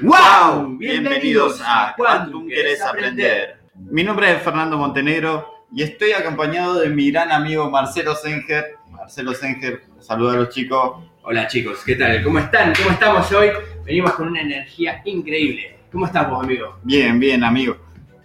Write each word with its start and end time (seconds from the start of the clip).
¡Wow! 0.00 0.78
Bienvenidos 0.78 1.60
a 1.64 1.94
Quantum 1.96 2.48
Querés 2.48 2.80
Aprender. 2.82 3.58
Mi 3.74 4.02
nombre 4.02 4.32
es 4.32 4.42
Fernando 4.42 4.78
Montenegro 4.78 5.66
y 5.72 5.82
estoy 5.82 6.12
acompañado 6.12 6.80
de 6.80 6.88
mi 6.88 7.10
gran 7.10 7.30
amigo 7.30 7.70
Marcelo 7.70 8.14
Senger. 8.14 8.76
Marcelo 8.90 9.34
Senger, 9.34 9.82
saluda 9.98 10.32
a 10.32 10.36
los 10.36 10.48
chicos. 10.50 11.04
Hola 11.22 11.46
chicos, 11.46 11.82
¿qué 11.84 11.96
tal? 11.96 12.22
¿Cómo 12.22 12.38
están? 12.38 12.72
¿Cómo 12.74 12.90
estamos 12.90 13.30
hoy? 13.32 13.50
Venimos 13.84 14.12
con 14.12 14.28
una 14.28 14.40
energía 14.40 15.02
increíble. 15.04 15.78
¿Cómo 15.92 16.06
estamos, 16.06 16.42
amigo? 16.42 16.78
Bien, 16.82 17.18
bien, 17.18 17.44
amigo. 17.44 17.76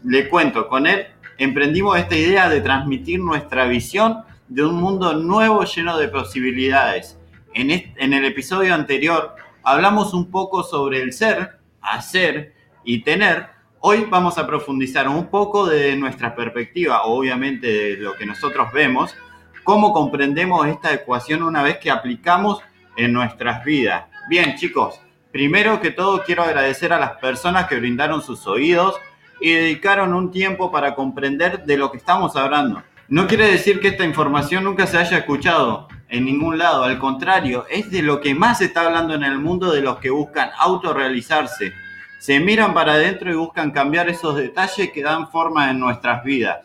Le 0.03 0.29
cuento, 0.29 0.67
con 0.67 0.87
él 0.87 1.07
emprendimos 1.37 1.97
esta 1.97 2.15
idea 2.15 2.47
de 2.47 2.61
transmitir 2.61 3.19
nuestra 3.19 3.65
visión 3.65 4.23
de 4.47 4.63
un 4.63 4.75
mundo 4.75 5.13
nuevo 5.13 5.63
lleno 5.65 5.97
de 5.97 6.07
posibilidades. 6.07 7.17
En, 7.53 7.71
en 7.71 8.13
el 8.13 8.25
episodio 8.25 8.73
anterior 8.73 9.35
hablamos 9.66 10.13
un 10.13 10.29
poco 10.29 10.63
sobre 10.63 11.02
el 11.02 11.11
ser, 11.11 11.57
hacer 11.81 12.54
y 12.84 13.02
tener. 13.02 13.48
Hoy 13.80 14.05
vamos 14.08 14.38
a 14.38 14.45
profundizar 14.45 15.09
un 15.09 15.26
poco 15.27 15.66
de 15.66 15.95
nuestra 15.95 16.35
perspectiva, 16.35 17.03
obviamente 17.03 17.67
de 17.67 17.98
lo 17.98 18.16
que 18.16 18.27
nosotros 18.27 18.72
vemos, 18.72 19.16
cómo 19.63 19.91
comprendemos 19.91 20.67
esta 20.67 20.94
ecuación 20.94 21.41
una 21.41 21.63
vez 21.63 21.80
que 21.80 21.89
aplicamos 21.89 22.62
en 22.95 23.12
nuestras 23.12 23.66
vidas. 23.66 24.05
Bien, 24.30 24.55
chicos, 24.55 24.99
primero 25.31 25.81
que 25.81 25.89
todo 25.89 26.23
quiero 26.23 26.44
agradecer 26.44 26.94
a 26.94 27.00
las 27.00 27.13
personas 27.13 27.66
que 27.66 27.80
brindaron 27.80 28.22
sus 28.22 28.45
oídos 28.45 28.95
y 29.41 29.52
dedicaron 29.52 30.13
un 30.13 30.31
tiempo 30.31 30.72
para 30.72 30.94
comprender 30.94 31.66
de 31.66 31.77
lo 31.77 31.91
que 31.91 31.97
estamos 31.97 32.36
hablando. 32.36 32.84
No 33.08 33.27
quiere 33.27 33.47
decir 33.47 33.80
que 33.80 33.89
esta 33.89 34.05
información 34.05 34.63
nunca 34.63 34.86
se 34.86 34.97
haya 34.97 35.17
escuchado 35.17 35.88
en 36.09 36.26
ningún 36.26 36.58
lado, 36.58 36.84
al 36.84 37.00
contrario, 37.00 37.66
es 37.70 37.90
de 37.90 38.02
lo 38.02 38.22
que 38.22 38.36
más 38.36 38.59
se 38.59 38.66
está 38.66 38.82
hablando 38.82 39.16
en 39.16 39.23
el 39.23 39.40
mundo 39.40 39.72
de 39.72 39.82
los 39.82 39.98
que 39.98 40.12
buscan 40.12 40.52
autorrealizarse. 40.58 41.73
Se 42.20 42.40
miran 42.40 42.73
para 42.73 42.94
adentro 42.94 43.31
y 43.31 43.36
buscan 43.36 43.72
cambiar 43.72 44.09
esos 44.09 44.36
detalles 44.36 44.92
que 44.92 45.03
dan 45.03 45.30
forma 45.31 45.70
en 45.72 45.80
nuestras 45.80 46.23
vidas. 46.23 46.58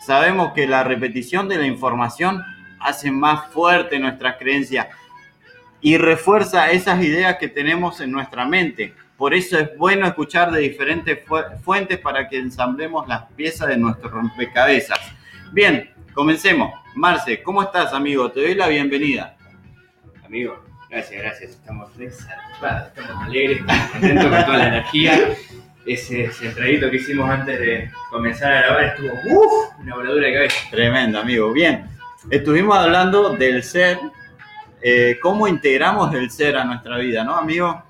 Sabemos 0.00 0.52
que 0.52 0.66
la 0.66 0.84
repetición 0.84 1.48
de 1.48 1.58
la 1.58 1.66
información 1.66 2.42
hace 2.80 3.10
más 3.10 3.50
fuerte 3.52 3.98
nuestras 3.98 4.36
creencias 4.38 4.86
y 5.80 5.96
refuerza 5.96 6.70
esas 6.70 7.02
ideas 7.02 7.36
que 7.38 7.48
tenemos 7.48 8.00
en 8.00 8.12
nuestra 8.12 8.44
mente. 8.46 8.94
Por 9.16 9.34
eso 9.34 9.58
es 9.58 9.76
bueno 9.76 10.06
escuchar 10.06 10.52
de 10.52 10.60
diferentes 10.60 11.18
fuentes 11.64 11.98
para 11.98 12.28
que 12.28 12.38
ensamblemos 12.38 13.08
las 13.08 13.24
piezas 13.32 13.68
de 13.68 13.76
nuestro 13.76 14.08
rompecabezas. 14.08 15.00
Bien, 15.52 15.90
comencemos. 16.14 16.72
Marce, 16.98 17.44
¿cómo 17.44 17.62
estás, 17.62 17.92
amigo? 17.92 18.28
Te 18.32 18.40
doy 18.40 18.54
la 18.56 18.66
bienvenida. 18.66 19.36
Amigo, 20.26 20.60
gracias, 20.90 21.22
gracias. 21.22 21.50
Estamos 21.52 21.90
estamos 21.96 23.22
alegres, 23.22 23.60
estamos 23.60 23.90
contentos 23.92 24.24
con 24.24 24.44
toda 24.44 24.58
la 24.58 24.66
energía. 24.66 25.28
Ese, 25.86 26.24
ese 26.24 26.54
que 26.54 26.96
hicimos 26.96 27.30
antes 27.30 27.60
de 27.60 27.88
comenzar 28.10 28.52
a 28.52 28.62
grabar 28.62 28.84
estuvo 28.86 29.12
¡uf! 29.26 29.78
una 29.78 29.94
voladura 29.94 30.26
de 30.26 30.34
cabeza. 30.34 30.56
Tremendo, 30.72 31.20
amigo. 31.20 31.52
Bien, 31.52 31.88
estuvimos 32.30 32.76
hablando 32.76 33.30
del 33.36 33.62
ser, 33.62 34.00
eh, 34.82 35.20
cómo 35.22 35.46
integramos 35.46 36.12
el 36.16 36.28
ser 36.32 36.56
a 36.56 36.64
nuestra 36.64 36.98
vida, 36.98 37.22
¿no, 37.22 37.36
amigo? 37.36 37.80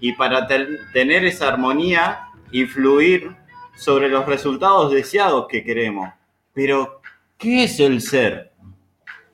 Y 0.00 0.12
para 0.12 0.46
tener 0.46 1.24
esa 1.24 1.48
armonía, 1.48 2.26
influir 2.52 3.34
sobre 3.74 4.10
los 4.10 4.26
resultados 4.26 4.92
deseados 4.92 5.46
que 5.48 5.64
queremos. 5.64 6.10
Pero, 6.52 7.00
¿qué 7.44 7.64
es 7.64 7.78
el 7.78 8.00
ser? 8.00 8.52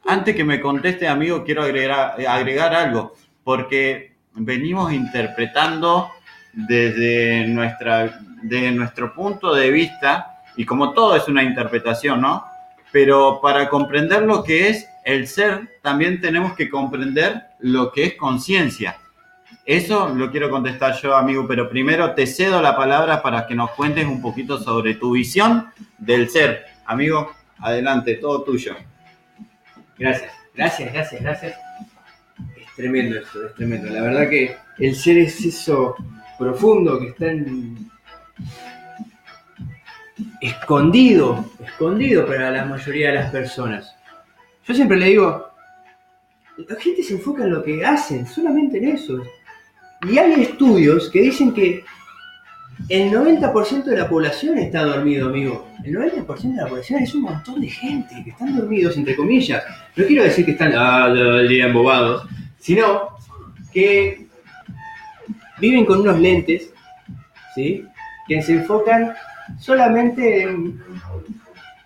Antes 0.05 0.35
que 0.35 0.43
me 0.43 0.61
conteste, 0.61 1.07
amigo, 1.07 1.45
quiero 1.45 1.63
agregar, 1.63 2.75
algo, 2.75 3.15
porque 3.45 4.17
venimos 4.35 4.93
interpretando 4.93 6.11
desde, 6.53 7.47
nuestra, 7.47 8.21
desde 8.43 8.73
nuestro 8.73 9.15
punto 9.15 9.55
de 9.55 9.71
vista, 9.71 10.43
y 10.57 10.65
como 10.65 10.93
todo 10.93 11.15
es 11.15 11.29
una 11.29 11.45
interpretación, 11.45 12.21
¿no? 12.21 12.45
Pero 12.91 13.39
para 13.41 13.69
comprender 13.69 14.23
lo 14.23 14.43
que 14.43 14.71
es 14.71 14.89
el 15.05 15.29
ser, 15.29 15.79
también 15.81 16.21
tenemos 16.21 16.55
que 16.55 16.69
comprender 16.69 17.43
lo 17.61 17.93
que 17.93 18.07
es 18.07 18.15
conciencia. 18.17 18.99
Eso 19.65 20.09
lo 20.09 20.33
quiero 20.33 20.51
contestar 20.51 21.01
yo, 21.01 21.15
amigo, 21.15 21.47
pero 21.47 21.71
primero 21.71 22.13
te 22.15 22.27
cedo 22.27 22.61
la 22.61 22.75
palabra 22.75 23.23
para 23.23 23.47
que 23.47 23.55
nos 23.55 23.71
cuentes 23.71 24.05
un 24.05 24.21
poquito 24.21 24.59
sobre 24.59 24.95
tu 24.95 25.13
visión 25.13 25.69
del 25.99 26.29
ser. 26.29 26.65
Amigo, 26.87 27.31
adelante, 27.61 28.15
todo 28.17 28.43
tuyo. 28.43 28.75
Gracias, 29.99 30.33
gracias, 30.55 30.93
gracias, 30.93 31.23
gracias. 31.23 31.57
Es 32.57 32.75
tremendo 32.77 33.19
esto, 33.19 33.47
es 33.47 33.55
tremendo. 33.55 33.91
La 33.91 34.03
verdad 34.03 34.29
que 34.29 34.57
el 34.79 34.95
ser 34.95 35.19
es 35.19 35.45
eso 35.45 35.95
profundo 36.39 36.99
que 36.99 37.09
está 37.09 37.31
en... 37.31 37.91
escondido, 40.41 41.45
escondido 41.65 42.27
para 42.27 42.51
la 42.51 42.65
mayoría 42.65 43.09
de 43.09 43.15
las 43.17 43.31
personas. 43.31 43.95
Yo 44.67 44.75
siempre 44.75 44.97
le 44.97 45.07
digo, 45.07 45.51
la 46.57 46.77
gente 46.77 47.03
se 47.03 47.15
enfoca 47.15 47.45
en 47.45 47.51
lo 47.51 47.63
que 47.63 47.85
hacen, 47.85 48.27
solamente 48.27 48.79
en 48.79 48.89
eso. 48.89 49.23
Y 50.09 50.19
hay 50.19 50.43
estudios 50.43 51.11
que 51.11 51.21
dicen 51.21 51.53
que 51.53 51.85
el 52.91 53.13
90% 53.13 53.85
de 53.85 53.97
la 53.97 54.09
población 54.09 54.59
está 54.59 54.83
dormido, 54.83 55.29
amigo. 55.29 55.69
El 55.85 55.95
90% 55.95 56.57
de 56.57 56.63
la 56.63 56.67
población 56.67 57.01
es 57.01 57.15
un 57.15 57.23
montón 57.23 57.61
de 57.61 57.69
gente 57.69 58.21
que 58.25 58.31
están 58.31 58.57
dormidos, 58.57 58.97
entre 58.97 59.15
comillas. 59.15 59.63
No 59.95 60.05
quiero 60.05 60.25
decir 60.25 60.45
que 60.45 60.51
están 60.51 60.73
ah, 60.75 61.09
embobados, 61.49 62.27
sino 62.59 63.11
que 63.73 64.27
viven 65.61 65.87
con 65.87 66.01
unos 66.01 66.19
lentes, 66.19 66.73
¿sí? 67.55 67.87
Que 68.27 68.43
se 68.43 68.55
enfocan 68.55 69.15
solamente 69.61 70.43
en 70.43 70.83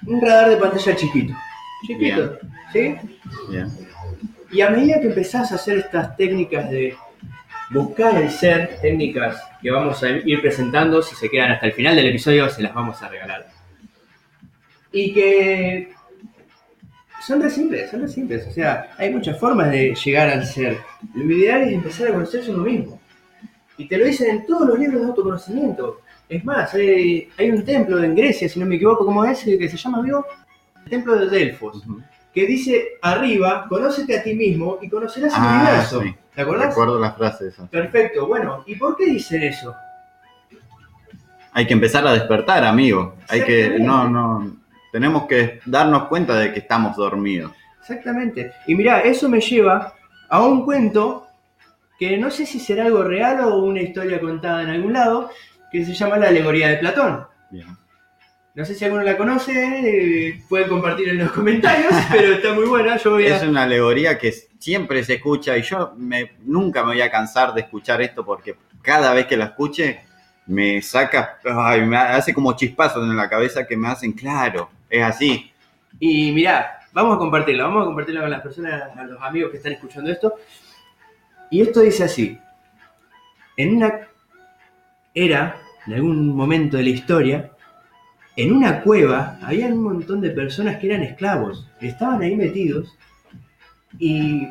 un 0.07 0.21
radar 0.23 0.49
de 0.49 0.57
pantalla 0.57 0.97
chiquito. 0.97 1.35
Chiquito, 1.87 2.39
¿sí? 2.73 2.95
Y 4.51 4.63
a 4.63 4.71
medida 4.71 5.03
que 5.03 5.09
empezás 5.09 5.53
a 5.53 5.57
hacer 5.57 5.79
estas 5.79 6.17
técnicas 6.17 6.71
de 6.71 6.97
buscar 7.75 8.23
el 8.23 8.31
ser, 8.31 8.79
técnicas 8.81 9.43
que 9.61 9.71
vamos 9.71 10.03
a 10.03 10.11
ir 10.11 10.41
presentando, 10.41 11.03
si 11.03 11.15
se 11.15 11.29
quedan 11.29 11.53
hasta 11.53 11.67
el 11.67 11.73
final 11.73 11.97
del 11.97 12.07
episodio, 12.07 12.49
se 12.49 12.63
las 12.63 12.73
vamos 12.73 13.03
a 13.03 13.09
regalar. 13.09 13.47
Y 14.93 15.13
que 15.13 15.93
son 17.21 17.43
re 17.43 17.51
simples, 17.51 17.91
son 17.91 18.03
re 18.03 18.09
simples. 18.09 18.47
O 18.47 18.53
sea, 18.53 18.91
hay 18.97 19.11
muchas 19.11 19.39
formas 19.39 19.71
de 19.71 19.95
llegar 19.95 20.29
al 20.29 20.47
ser. 20.47 20.79
Lo 21.15 21.25
ideal 21.25 21.63
es 21.63 21.73
empezar 21.73 22.09
a 22.09 22.13
conocerse 22.13 22.51
uno 22.51 22.65
mismo. 22.65 23.01
Y 23.77 23.89
te 23.89 23.99
lo 23.99 24.05
dicen 24.05 24.31
en 24.31 24.47
todos 24.47 24.69
los 24.69 24.79
libros 24.79 25.01
de 25.01 25.07
autoconocimiento. 25.09 26.01
Es 26.29 26.45
más, 26.45 26.73
hay, 26.75 27.29
un 27.51 27.65
templo 27.65 28.03
en 28.03 28.15
Grecia, 28.15 28.49
si 28.49 28.61
no 28.61 28.67
me 28.67 28.77
equivoco, 28.77 29.05
¿cómo 29.05 29.25
es? 29.25 29.43
Que 29.43 29.69
se 29.69 29.77
llama, 29.77 29.99
amigo, 29.99 30.25
el 30.85 30.91
templo 30.91 31.17
de 31.17 31.29
Delfos. 31.29 31.83
Que 32.35 32.47
dice 32.47 32.99
arriba, 33.01 33.67
conócete 33.69 34.19
a 34.19 34.23
ti 34.23 34.35
mismo 34.35 34.79
y 34.83 34.89
conocerás 34.89 35.33
el 35.35 35.41
ah, 35.41 35.61
universo. 35.61 36.03
¿Te 36.35 36.43
acordás? 36.43 36.69
Recuerdo 36.69 36.99
las 36.99 37.17
frases. 37.17 37.55
Perfecto, 37.71 38.27
bueno, 38.27 38.65
¿y 38.67 38.75
por 38.75 38.97
qué 38.97 39.07
dicen 39.07 39.43
eso? 39.45 39.75
Hay 41.53 41.67
que 41.67 41.75
empezar 41.75 42.05
a 42.07 42.13
despertar, 42.13 42.65
amigo. 42.65 43.15
Hay 43.29 43.43
que, 43.45 43.79
no, 43.79 44.09
no, 44.09 44.57
tenemos 44.91 45.27
que 45.29 45.61
darnos 45.65 46.05
cuenta 46.07 46.37
de 46.37 46.53
que 46.53 46.59
estamos 46.59 46.97
dormidos. 46.97 47.53
Exactamente. 47.81 48.53
Y 48.67 48.75
mira, 48.75 49.01
eso 49.01 49.29
me 49.29 49.41
lleva 49.41 49.95
a 50.29 50.43
un 50.43 50.65
cuento 50.65 51.29
que 51.99 52.17
no 52.19 52.31
sé 52.31 52.47
si 52.47 52.59
será 52.59 52.87
algo 52.87 53.05
real 53.05 53.41
o 53.41 53.59
una 53.59 53.83
historia 53.83 54.21
contada 54.21 54.63
en 54.63 54.71
algún 54.71 54.93
lado, 54.93 55.31
que 55.71 55.85
se 55.85 55.95
llama 55.95 56.17
La 56.17 56.29
alegoría 56.29 56.69
de 56.71 56.79
Platón. 56.79 57.27
Bien. 57.51 57.67
No 58.55 58.65
sé 58.65 58.77
si 58.77 58.85
alguno 58.85 59.03
la 59.03 59.17
conoce, 59.17 59.53
eh, 59.53 60.43
pueden 60.49 60.69
compartir 60.69 61.09
en 61.09 61.19
los 61.19 61.33
comentarios, 61.33 61.93
pero 62.13 62.35
está 62.35 62.55
muy 62.55 62.67
buena. 62.67 62.97
Yo 62.99 63.19
Es 63.19 63.43
una 63.43 63.65
alegoría 63.65 64.17
que 64.17 64.33
siempre 64.61 65.03
se 65.03 65.15
escucha 65.15 65.59
y 65.59 65.63
yo 65.63 65.93
me, 65.97 66.37
nunca 66.45 66.83
me 66.85 66.93
voy 66.93 67.01
a 67.01 67.11
cansar 67.11 67.53
de 67.53 67.63
escuchar 67.63 68.01
esto 68.01 68.25
porque 68.25 68.55
cada 68.81 69.13
vez 69.13 69.27
que 69.27 69.37
la 69.37 69.47
escuche 69.47 70.03
me 70.47 70.81
saca, 70.83 71.41
me 71.85 71.97
hace 71.97 72.33
como 72.33 72.55
chispazos 72.55 73.03
en 73.03 73.17
la 73.17 73.29
cabeza 73.29 73.67
que 73.67 73.77
me 73.77 73.89
hacen, 73.89 74.13
claro, 74.13 74.71
es 74.89 75.03
así. 75.03 75.51
Y 75.99 76.31
mirá, 76.31 76.79
vamos 76.93 77.17
a 77.17 77.19
compartirla, 77.19 77.65
vamos 77.65 77.83
a 77.83 77.87
compartirla 77.87 78.21
con 78.21 78.31
las 78.31 78.43
personas, 78.43 78.97
a 78.97 79.05
los 79.05 79.21
amigos 79.21 79.51
que 79.51 79.57
están 79.57 79.73
escuchando 79.73 80.13
esto. 80.13 80.35
Y 81.51 81.61
esto 81.61 81.81
dice 81.81 82.05
así, 82.05 82.39
en 83.57 83.77
una 83.77 84.09
era, 85.13 85.57
en 85.87 85.95
algún 85.95 86.37
momento 86.37 86.77
de 86.77 86.85
la 86.85 86.89
historia, 86.91 87.51
en 88.37 88.53
una 88.53 88.83
cueva 88.83 89.39
había 89.43 89.67
un 89.67 89.83
montón 89.83 90.21
de 90.21 90.31
personas 90.31 90.79
que 90.79 90.87
eran 90.87 91.03
esclavos, 91.03 91.69
estaban 91.81 92.21
ahí 92.23 92.37
metidos 92.37 92.97
y 93.99 94.49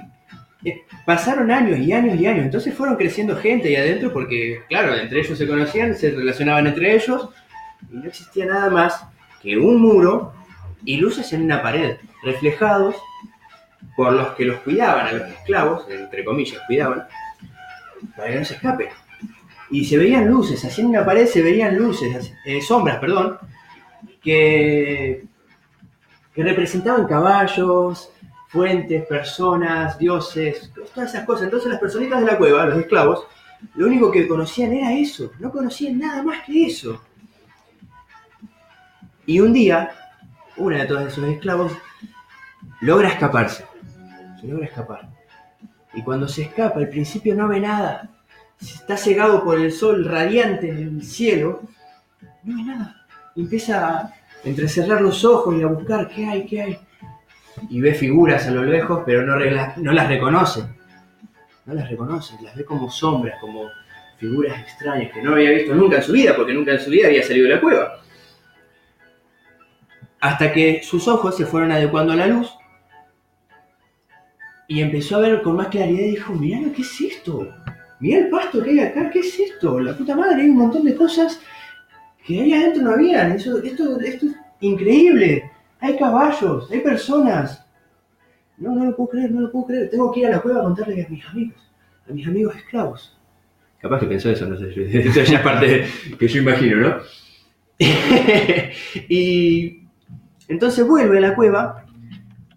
eh, 0.64 0.84
pasaron 1.06 1.52
años 1.52 1.80
y 1.80 1.92
años 1.92 2.20
y 2.20 2.26
años, 2.26 2.46
entonces 2.46 2.74
fueron 2.74 2.96
creciendo 2.96 3.36
gente 3.36 3.68
ahí 3.68 3.76
adentro 3.76 4.14
porque, 4.14 4.62
claro, 4.70 4.96
entre 4.96 5.20
ellos 5.20 5.38
se 5.38 5.48
conocían, 5.48 5.96
se 5.96 6.12
relacionaban 6.12 6.68
entre 6.68 6.96
ellos 6.96 7.30
y 7.92 7.98
no 7.98 8.06
existía 8.06 8.46
nada 8.46 8.70
más 8.70 9.06
que 9.42 9.58
un 9.58 9.82
muro 9.82 10.34
y 10.86 10.98
luces 10.98 11.34
en 11.34 11.44
una 11.44 11.62
pared, 11.62 11.98
reflejados 12.24 12.96
por 13.96 14.14
los 14.14 14.30
que 14.30 14.46
los 14.46 14.60
cuidaban, 14.62 15.08
a 15.08 15.12
los 15.12 15.30
esclavos, 15.30 15.86
entre 15.90 16.24
comillas, 16.24 16.62
cuidaban, 16.66 17.04
para 18.16 18.30
que 18.30 18.40
no 18.40 18.46
se 18.46 18.56
escape. 18.56 18.90
y 19.70 19.86
se 19.86 19.98
veían 19.98 20.28
luces, 20.28 20.64
así 20.64 20.82
en 20.82 20.88
una 20.88 21.06
pared 21.06 21.26
se 21.26 21.42
veían 21.42 21.76
luces, 21.78 22.34
eh, 22.46 22.62
sombras, 22.62 23.00
perdón, 23.00 23.38
que, 24.24 25.26
representaban 26.36 27.06
caballos, 27.06 28.10
fuentes, 28.48 29.06
personas, 29.06 29.98
dioses, 30.00 30.72
todas 30.94 31.14
esas 31.14 31.26
cosas. 31.26 31.44
Entonces 31.44 31.70
las 31.70 31.80
personitas 31.80 32.22
de 32.22 32.26
la 32.26 32.38
cueva, 32.38 32.66
los 32.66 32.80
esclavos, 32.80 33.28
lo 33.76 33.86
único 33.88 34.12
que 34.12 34.28
conocían 34.28 34.74
era 34.74 34.94
eso, 34.94 35.32
no 35.40 35.52
conocían 35.52 36.00
nada 36.00 36.24
más 36.24 36.44
que 36.46 36.66
eso. 36.66 37.02
Y 39.26 39.40
un 39.40 39.54
día, 39.54 39.92
una 40.58 40.80
de 40.80 40.86
todos 40.86 41.08
esos 41.08 41.26
esclavos 41.26 41.72
logra 42.82 43.10
escaparse, 43.10 43.66
se 44.40 44.48
logra 44.48 44.66
escapar. 44.66 45.10
Y 45.94 46.02
cuando 46.02 46.28
se 46.28 46.44
escapa, 46.44 46.80
al 46.80 46.90
principio 46.90 47.36
no 47.36 47.48
ve 47.48 47.60
nada, 47.60 48.10
está 48.60 48.98
cegado 48.98 49.44
por 49.44 49.60
el 49.60 49.72
sol 49.72 50.06
radiante 50.06 50.70
en 50.70 50.78
el 50.78 51.04
cielo, 51.04 51.62
no 52.44 52.58
ve 52.58 52.64
nada. 52.64 53.03
Empieza 53.36 53.98
a 53.98 54.14
entrecerrar 54.44 55.02
los 55.02 55.24
ojos 55.26 55.56
y 55.56 55.64
a 55.64 55.68
buscar 55.68 56.08
qué 56.10 56.26
hay, 56.26 56.46
qué 56.46 56.62
hay. 56.62 56.80
Y 57.70 57.80
ve 57.80 57.94
figuras 57.94 58.48
a 58.48 58.52
lo 58.52 58.64
lejos, 58.64 59.04
pero 59.06 59.26
no, 59.26 59.38
no 59.78 59.92
las 59.92 60.08
reconoce. 60.08 60.64
No 61.66 61.74
las 61.74 61.90
reconoce, 61.90 62.36
las 62.42 62.56
ve 62.56 62.66
como 62.66 62.90
sombras, 62.90 63.40
como 63.40 63.70
figuras 64.18 64.60
extrañas 64.60 65.12
que 65.14 65.22
no 65.22 65.34
había 65.34 65.52
visto 65.52 65.74
nunca 65.74 65.98
en 65.98 66.04
su 66.04 66.12
vida, 66.12 66.36
porque 66.36 66.54
nunca 66.54 66.74
en 66.74 66.80
su 66.80 66.90
vida 66.90 67.08
había 67.08 67.24
salido 67.24 67.48
de 67.48 67.56
la 67.56 67.62
cueva. 67.62 68.00
Hasta 70.20 70.52
que 70.52 70.82
sus 70.84 71.08
ojos 71.08 71.36
se 71.36 71.46
fueron 71.46 71.72
adecuando 71.72 72.14
a 72.14 72.16
la 72.16 72.28
luz 72.28 72.54
y 74.68 74.82
empezó 74.82 75.18
a 75.18 75.20
ver 75.20 75.42
con 75.42 75.56
más 75.56 75.68
claridad 75.68 76.06
y 76.06 76.12
dijo, 76.12 76.34
mirá, 76.34 76.72
¿qué 76.74 76.82
es 76.82 77.02
esto? 77.02 77.54
Mirá 78.00 78.20
el 78.20 78.30
pasto 78.30 78.64
que 78.64 78.72
hay 78.72 78.80
acá, 78.80 79.10
¿qué 79.10 79.20
es 79.20 79.40
esto? 79.40 79.80
La 79.80 79.96
puta 79.96 80.16
madre, 80.16 80.42
hay 80.42 80.50
un 80.50 80.58
montón 80.58 80.84
de 80.84 80.96
cosas 80.96 81.42
que 82.26 82.42
ahí 82.42 82.54
adentro 82.54 82.84
no 82.84 82.92
habían. 82.92 83.34
esto, 83.34 83.62
esto 83.64 84.00
es 84.00 84.26
increíble. 84.62 85.50
Hay 85.80 85.98
caballos, 85.98 86.70
hay 86.72 86.80
personas. 86.80 87.66
No, 88.58 88.76
no 88.76 88.86
lo 88.86 88.96
puedo 88.96 89.10
creer, 89.10 89.32
no 89.32 89.42
lo 89.42 89.52
puedo 89.52 89.68
creer. 89.68 89.90
Tengo 89.90 90.12
que 90.12 90.22
ir 90.22 90.28
a 90.28 90.32
la 90.32 90.42
cueva 90.42 90.62
a 90.62 90.64
contarle 90.64 91.06
a 91.06 91.10
mis 91.10 91.26
amigos, 91.26 91.72
a 92.10 92.14
mis 92.14 92.28
amigos 92.28 92.56
esclavos. 92.56 93.18
Capaz 93.82 94.00
que 94.00 94.06
pensó 94.06 94.30
eso, 94.30 94.46
no 94.46 94.58
sé, 94.58 94.70
eso 95.10 95.24
ya 95.24 95.38
es 95.38 95.42
parte 95.42 95.86
que 96.18 96.28
yo 96.28 96.42
imagino, 96.42 96.78
¿no? 96.78 96.96
y 99.10 99.82
entonces 100.48 100.88
vuelve 100.88 101.18
a 101.18 101.22
la 101.22 101.36
cueva, 101.36 101.86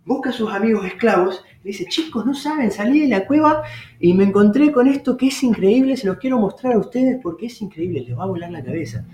busca 0.04 0.30
a 0.30 0.32
sus 0.32 0.52
amigos 0.52 0.84
esclavos 0.84 1.42
dice, 1.66 1.84
chicos, 1.86 2.24
no 2.24 2.34
saben, 2.34 2.70
salí 2.70 3.00
de 3.00 3.08
la 3.08 3.26
cueva 3.26 3.64
y 3.98 4.14
me 4.14 4.24
encontré 4.24 4.70
con 4.70 4.86
esto 4.86 5.16
que 5.16 5.28
es 5.28 5.42
increíble, 5.42 5.96
se 5.96 6.06
los 6.06 6.18
quiero 6.18 6.38
mostrar 6.38 6.74
a 6.74 6.78
ustedes 6.78 7.18
porque 7.22 7.46
es 7.46 7.60
increíble, 7.60 8.04
les 8.06 8.16
va 8.16 8.22
a 8.22 8.26
volar 8.26 8.50
la 8.50 8.62
cabeza. 8.62 9.04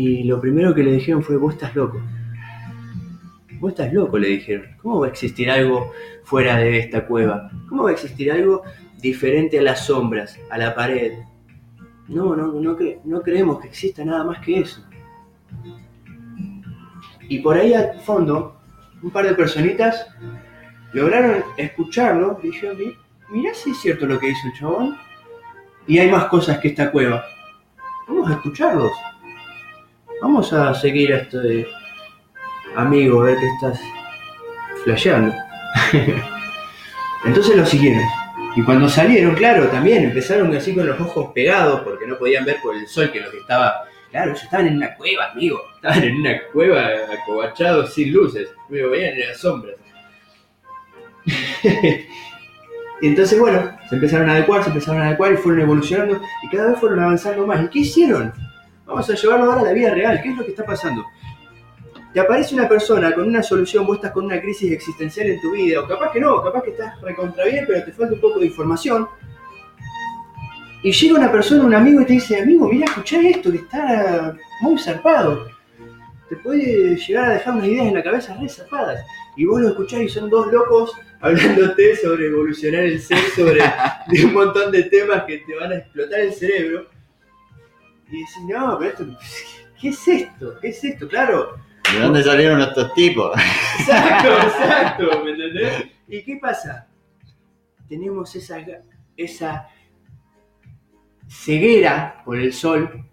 Y 0.00 0.22
lo 0.22 0.40
primero 0.40 0.72
que 0.76 0.84
le 0.84 0.92
dijeron 0.92 1.24
fue, 1.24 1.36
vos 1.36 1.54
estás 1.54 1.74
loco. 1.74 2.00
Vos 3.58 3.72
estás 3.72 3.92
loco, 3.92 4.16
le 4.16 4.28
dijeron. 4.28 4.66
¿Cómo 4.80 5.00
va 5.00 5.06
a 5.06 5.10
existir 5.10 5.50
algo 5.50 5.92
fuera 6.22 6.56
de 6.56 6.78
esta 6.78 7.04
cueva? 7.04 7.50
¿Cómo 7.68 7.82
va 7.82 7.90
a 7.90 7.94
existir 7.94 8.30
algo 8.30 8.62
diferente 9.00 9.58
a 9.58 9.62
las 9.62 9.86
sombras, 9.86 10.38
a 10.50 10.58
la 10.58 10.72
pared? 10.72 11.14
No, 12.06 12.36
no, 12.36 12.46
no, 12.46 12.76
no 13.04 13.22
creemos 13.22 13.58
que 13.58 13.66
exista 13.66 14.04
nada 14.04 14.22
más 14.22 14.38
que 14.38 14.60
eso. 14.60 14.86
Y 17.28 17.40
por 17.40 17.56
ahí 17.56 17.74
al 17.74 17.98
fondo, 17.98 18.56
un 19.02 19.10
par 19.10 19.26
de 19.26 19.34
personitas 19.34 20.06
lograron 20.92 21.42
escucharlo 21.56 22.38
y 22.40 22.52
yo 22.52 22.76
vi, 22.76 22.96
mirá 23.30 23.52
si 23.52 23.72
es 23.72 23.78
cierto 23.78 24.06
lo 24.06 24.20
que 24.20 24.28
dice 24.28 24.46
el 24.46 24.60
chabón. 24.60 24.96
Y 25.88 25.98
hay 25.98 26.08
más 26.08 26.26
cosas 26.26 26.58
que 26.58 26.68
esta 26.68 26.92
cueva. 26.92 27.24
Vamos 28.06 28.30
a 28.30 28.34
escucharlos. 28.34 28.92
Vamos 30.20 30.52
a 30.52 30.74
seguir 30.74 31.12
a 31.12 31.18
este 31.18 31.66
amigo, 32.74 33.22
a 33.22 33.26
ver 33.26 33.38
qué 33.38 33.46
estás 33.46 33.80
flasheando. 34.84 35.34
Entonces 37.24 37.56
lo 37.56 37.64
siguieron. 37.64 38.02
Y 38.56 38.62
cuando 38.62 38.88
salieron, 38.88 39.34
claro, 39.36 39.68
también 39.68 40.04
empezaron 40.04 40.54
así 40.56 40.74
con 40.74 40.86
los 40.86 41.00
ojos 41.00 41.30
pegados 41.32 41.82
porque 41.82 42.06
no 42.06 42.18
podían 42.18 42.44
ver 42.44 42.56
por 42.60 42.74
el 42.74 42.88
sol 42.88 43.12
que 43.12 43.20
los 43.20 43.32
estaba. 43.32 43.84
Claro, 44.10 44.30
ellos 44.30 44.42
estaban 44.42 44.66
en 44.66 44.76
una 44.78 44.94
cueva, 44.96 45.30
amigo. 45.30 45.60
Estaban 45.76 46.02
en 46.02 46.16
una 46.16 46.42
cueva 46.52 46.88
acobachados 47.12 47.94
sin 47.94 48.12
luces. 48.12 48.48
Me 48.68 48.82
veían 48.82 49.14
en 49.14 49.28
las 49.28 49.38
sombras. 49.38 49.76
y 53.00 53.06
entonces, 53.06 53.38
bueno, 53.38 53.78
se 53.88 53.94
empezaron 53.94 54.28
a 54.30 54.32
adecuar, 54.32 54.64
se 54.64 54.70
empezaron 54.70 55.02
a 55.02 55.08
adecuar 55.08 55.34
y 55.34 55.36
fueron 55.36 55.60
evolucionando 55.60 56.20
y 56.42 56.48
cada 56.48 56.70
vez 56.70 56.80
fueron 56.80 57.00
avanzando 57.00 57.46
más. 57.46 57.62
¿Y 57.64 57.68
qué 57.68 57.78
hicieron? 57.80 58.32
Vamos 58.88 59.10
a 59.10 59.14
llevarlo 59.14 59.44
ahora 59.44 59.60
a 59.60 59.64
la 59.64 59.72
vida 59.72 59.90
real. 59.90 60.20
¿Qué 60.22 60.30
es 60.30 60.36
lo 60.36 60.44
que 60.44 60.50
está 60.50 60.64
pasando? 60.64 61.04
Te 62.14 62.20
aparece 62.20 62.54
una 62.54 62.66
persona 62.66 63.12
con 63.12 63.28
una 63.28 63.42
solución, 63.42 63.86
vos 63.86 63.96
estás 63.96 64.12
con 64.12 64.24
una 64.24 64.40
crisis 64.40 64.72
existencial 64.72 65.26
en 65.26 65.40
tu 65.42 65.52
vida, 65.52 65.80
o 65.80 65.86
capaz 65.86 66.10
que 66.10 66.20
no, 66.20 66.42
capaz 66.42 66.62
que 66.62 66.70
estás 66.70 66.98
recontra 67.02 67.44
bien, 67.44 67.64
pero 67.66 67.84
te 67.84 67.92
falta 67.92 68.14
un 68.14 68.20
poco 68.20 68.38
de 68.40 68.46
información. 68.46 69.06
Y 70.82 70.90
llega 70.90 71.18
una 71.18 71.30
persona, 71.30 71.64
un 71.64 71.74
amigo, 71.74 72.00
y 72.00 72.06
te 72.06 72.14
dice, 72.14 72.40
amigo, 72.40 72.66
mira, 72.66 72.86
escuchá 72.86 73.20
esto, 73.20 73.52
que 73.52 73.58
está 73.58 74.34
muy 74.62 74.78
zarpado. 74.78 75.48
Te 76.30 76.36
puede 76.36 76.96
llegar 76.96 77.26
a 77.26 77.34
dejar 77.34 77.54
unas 77.54 77.66
ideas 77.66 77.88
en 77.88 77.94
la 77.94 78.02
cabeza 78.02 78.38
re 78.40 78.48
zarpadas. 78.48 79.04
Y 79.36 79.44
vos 79.44 79.60
lo 79.60 79.68
escuchás 79.68 80.00
y 80.00 80.08
son 80.08 80.30
dos 80.30 80.50
locos 80.50 80.94
hablándote 81.20 81.94
sobre 81.96 82.28
evolucionar 82.28 82.84
el 82.84 83.00
ser, 83.02 83.18
sobre 83.36 83.60
un 84.24 84.32
montón 84.32 84.72
de 84.72 84.84
temas 84.84 85.24
que 85.24 85.38
te 85.38 85.54
van 85.56 85.72
a 85.72 85.76
explotar 85.76 86.20
el 86.20 86.32
cerebro. 86.32 86.86
Y 88.10 88.20
decís, 88.20 88.38
no, 88.48 88.78
pero 88.78 88.90
esto, 88.90 89.06
¿qué 89.80 89.88
es 89.88 90.08
esto? 90.08 90.58
¿Qué 90.60 90.68
es 90.68 90.84
esto? 90.84 91.08
Claro. 91.08 91.56
¿De 91.92 92.00
dónde 92.00 92.22
salieron 92.22 92.60
estos 92.60 92.92
tipos? 92.94 93.32
Exacto, 93.80 94.28
exacto, 94.28 95.24
¿me 95.24 95.30
entendés? 95.30 95.86
¿Y 96.08 96.22
qué 96.22 96.36
pasa? 96.36 96.86
Tenemos 97.88 98.34
esa, 98.36 98.58
esa 99.16 99.68
ceguera 101.26 102.22
por 102.24 102.38
el 102.38 102.52
sol 102.52 103.04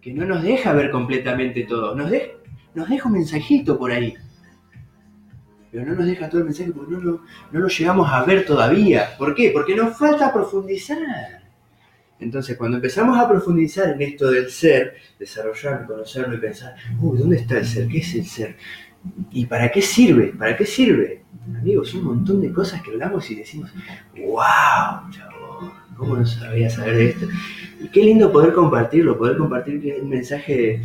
que 0.00 0.12
no 0.12 0.24
nos 0.24 0.42
deja 0.42 0.72
ver 0.72 0.90
completamente 0.90 1.64
todo. 1.64 1.96
Nos, 1.96 2.12
nos 2.74 2.88
deja 2.88 3.08
un 3.08 3.14
mensajito 3.14 3.76
por 3.76 3.90
ahí 3.90 4.14
pero 5.70 5.84
no 5.84 5.94
nos 5.94 6.06
deja 6.06 6.28
todo 6.28 6.40
el 6.40 6.46
mensaje 6.46 6.72
porque 6.72 6.92
no 6.92 7.00
lo, 7.00 7.20
no 7.52 7.60
lo 7.60 7.68
llegamos 7.68 8.10
a 8.10 8.24
ver 8.24 8.46
todavía. 8.46 9.16
¿Por 9.18 9.34
qué? 9.34 9.50
Porque 9.52 9.76
nos 9.76 9.96
falta 9.96 10.32
profundizar. 10.32 11.37
Entonces, 12.20 12.56
cuando 12.56 12.78
empezamos 12.78 13.18
a 13.18 13.28
profundizar 13.28 13.90
en 13.90 14.02
esto 14.02 14.30
del 14.30 14.50
ser, 14.50 14.96
desarrollarlo, 15.18 15.86
conocerlo 15.86 16.34
y 16.34 16.38
pensar, 16.38 16.74
uy, 17.00 17.18
¿dónde 17.18 17.36
está 17.36 17.58
el 17.58 17.66
ser? 17.66 17.88
¿Qué 17.88 17.98
es 17.98 18.14
el 18.14 18.26
ser? 18.26 18.56
¿Y 19.30 19.46
para 19.46 19.70
qué 19.70 19.80
sirve? 19.80 20.32
¿Para 20.36 20.56
qué 20.56 20.66
sirve? 20.66 21.22
Amigos, 21.56 21.94
un 21.94 22.04
montón 22.04 22.40
de 22.40 22.52
cosas 22.52 22.82
que 22.82 22.90
hablamos 22.90 23.30
y 23.30 23.36
decimos, 23.36 23.72
wow, 24.16 25.10
chavo, 25.10 25.72
¿cómo 25.96 26.16
no 26.16 26.26
sabía 26.26 26.68
saber 26.68 26.96
esto? 26.96 27.26
Y 27.80 27.88
qué 27.88 28.02
lindo 28.02 28.32
poder 28.32 28.52
compartirlo, 28.52 29.16
poder 29.16 29.36
compartir 29.36 29.98
un 30.02 30.08
mensaje 30.08 30.82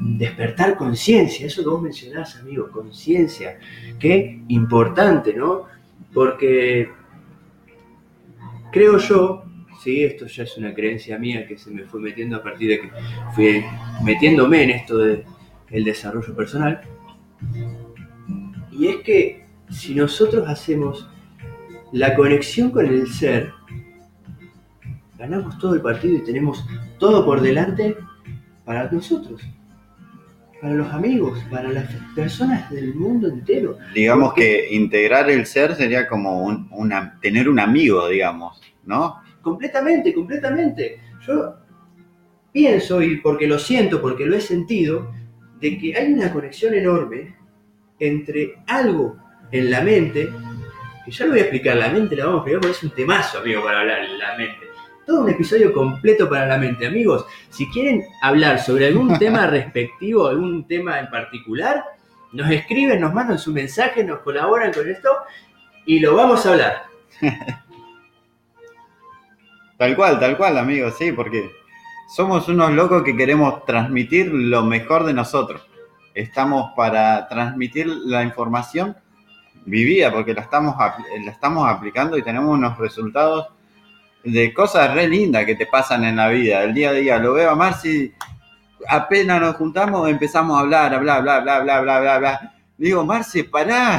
despertar 0.00 0.76
conciencia, 0.76 1.46
eso 1.46 1.62
que 1.62 1.68
vos 1.68 1.82
mencionás, 1.82 2.36
amigo, 2.36 2.68
conciencia, 2.70 3.58
qué 3.98 4.42
importante, 4.48 5.34
¿no? 5.34 5.66
Porque 6.12 6.90
creo 8.72 8.98
yo, 8.98 9.44
sí, 9.84 10.02
esto 10.02 10.26
ya 10.26 10.44
es 10.44 10.56
una 10.56 10.74
creencia 10.74 11.18
mía 11.18 11.46
que 11.46 11.58
se 11.58 11.70
me 11.70 11.84
fue 11.84 12.00
metiendo 12.00 12.36
a 12.36 12.42
partir 12.42 12.70
de 12.70 12.80
que 12.80 12.90
fui 13.34 13.64
metiéndome 14.02 14.62
en 14.62 14.70
esto 14.70 14.98
del 14.98 15.24
desarrollo 15.84 16.34
personal, 16.34 16.80
y 18.72 18.88
es 18.88 18.96
que 19.02 19.44
si 19.70 19.94
nosotros 19.94 20.48
hacemos 20.48 21.08
la 21.92 22.16
conexión 22.16 22.70
con 22.70 22.86
el 22.86 23.06
ser, 23.06 23.52
ganamos 25.18 25.58
todo 25.58 25.74
el 25.74 25.82
partido 25.82 26.16
y 26.16 26.24
tenemos 26.24 26.64
todo 26.98 27.24
por 27.24 27.40
delante 27.40 27.96
para 28.64 28.90
nosotros 28.90 29.42
para 30.64 30.76
los 30.76 30.94
amigos, 30.94 31.38
para 31.50 31.68
las 31.68 31.84
personas 32.14 32.70
del 32.70 32.94
mundo 32.94 33.28
entero. 33.28 33.76
Digamos 33.94 34.32
que 34.32 34.74
integrar 34.74 35.28
el 35.28 35.44
ser 35.44 35.74
sería 35.74 36.08
como 36.08 36.42
un, 36.42 36.68
una, 36.70 37.20
tener 37.20 37.50
un 37.50 37.60
amigo, 37.60 38.08
digamos, 38.08 38.62
¿no? 38.86 39.20
Completamente, 39.44 40.12
completamente. 40.12 41.00
Yo 41.24 41.54
pienso, 42.52 43.00
y 43.00 43.18
porque 43.18 43.46
lo 43.46 43.58
siento, 43.58 44.02
porque 44.02 44.26
lo 44.26 44.34
he 44.34 44.40
sentido, 44.40 45.12
de 45.60 45.78
que 45.78 45.96
hay 45.96 46.12
una 46.12 46.32
conexión 46.32 46.74
enorme 46.74 47.36
entre 48.00 48.56
algo 48.66 49.16
en 49.52 49.70
la 49.70 49.82
mente, 49.82 50.28
que 51.04 51.10
ya 51.12 51.26
lo 51.26 51.32
voy 51.32 51.40
a 51.40 51.42
explicar, 51.42 51.76
la 51.76 51.90
mente 51.90 52.16
la 52.16 52.26
vamos 52.26 52.38
a 52.38 52.40
explicar 52.40 52.60
porque 52.60 52.76
es 52.76 52.82
un 52.82 52.90
temazo, 52.90 53.38
amigo, 53.38 53.62
para 53.62 53.80
hablar 53.80 54.04
en 54.04 54.18
la 54.18 54.36
mente 54.36 54.74
todo 55.04 55.20
un 55.20 55.30
episodio 55.30 55.72
completo 55.72 56.28
para 56.28 56.46
la 56.46 56.58
mente. 56.58 56.86
Amigos, 56.86 57.26
si 57.50 57.68
quieren 57.68 58.04
hablar 58.20 58.60
sobre 58.60 58.86
algún 58.86 59.18
tema 59.18 59.46
respectivo, 59.46 60.26
algún 60.26 60.66
tema 60.66 60.98
en 60.98 61.10
particular, 61.10 61.84
nos 62.32 62.50
escriben, 62.50 63.00
nos 63.00 63.14
mandan 63.14 63.38
su 63.38 63.52
mensaje, 63.52 64.02
nos 64.02 64.20
colaboran 64.20 64.72
con 64.72 64.88
esto 64.88 65.08
y 65.86 66.00
lo 66.00 66.16
vamos 66.16 66.44
a 66.46 66.52
hablar. 66.52 66.82
Tal 69.84 69.96
cual, 69.96 70.18
tal 70.18 70.38
cual, 70.38 70.56
amigo, 70.56 70.90
sí, 70.92 71.12
porque 71.12 71.50
somos 72.08 72.48
unos 72.48 72.72
locos 72.72 73.02
que 73.02 73.14
queremos 73.14 73.66
transmitir 73.66 74.32
lo 74.32 74.64
mejor 74.64 75.04
de 75.04 75.12
nosotros. 75.12 75.60
Estamos 76.14 76.72
para 76.74 77.28
transmitir 77.28 77.86
la 77.86 78.22
información 78.22 78.96
vivida, 79.66 80.10
porque 80.10 80.32
la 80.32 80.40
estamos, 80.40 80.74
la 81.22 81.30
estamos 81.30 81.68
aplicando 81.68 82.16
y 82.16 82.22
tenemos 82.22 82.56
unos 82.56 82.78
resultados 82.78 83.48
de 84.22 84.54
cosas 84.54 84.94
re 84.94 85.06
lindas 85.06 85.44
que 85.44 85.54
te 85.54 85.66
pasan 85.66 86.04
en 86.04 86.16
la 86.16 86.30
vida, 86.30 86.62
el 86.62 86.72
día 86.72 86.88
a 86.88 86.92
día. 86.94 87.18
Lo 87.18 87.34
veo 87.34 87.50
a 87.50 87.54
Marci, 87.54 88.10
apenas 88.88 89.38
nos 89.38 89.56
juntamos, 89.56 90.08
empezamos 90.08 90.56
a 90.56 90.60
hablar, 90.60 90.94
a 90.94 90.98
bla, 90.98 91.20
bla, 91.20 91.40
bla, 91.40 91.60
bla, 91.60 91.80
bla, 91.82 92.00
bla, 92.00 92.18
bla. 92.20 92.54
Digo, 92.78 93.04
Marci, 93.04 93.42
pará. 93.42 93.98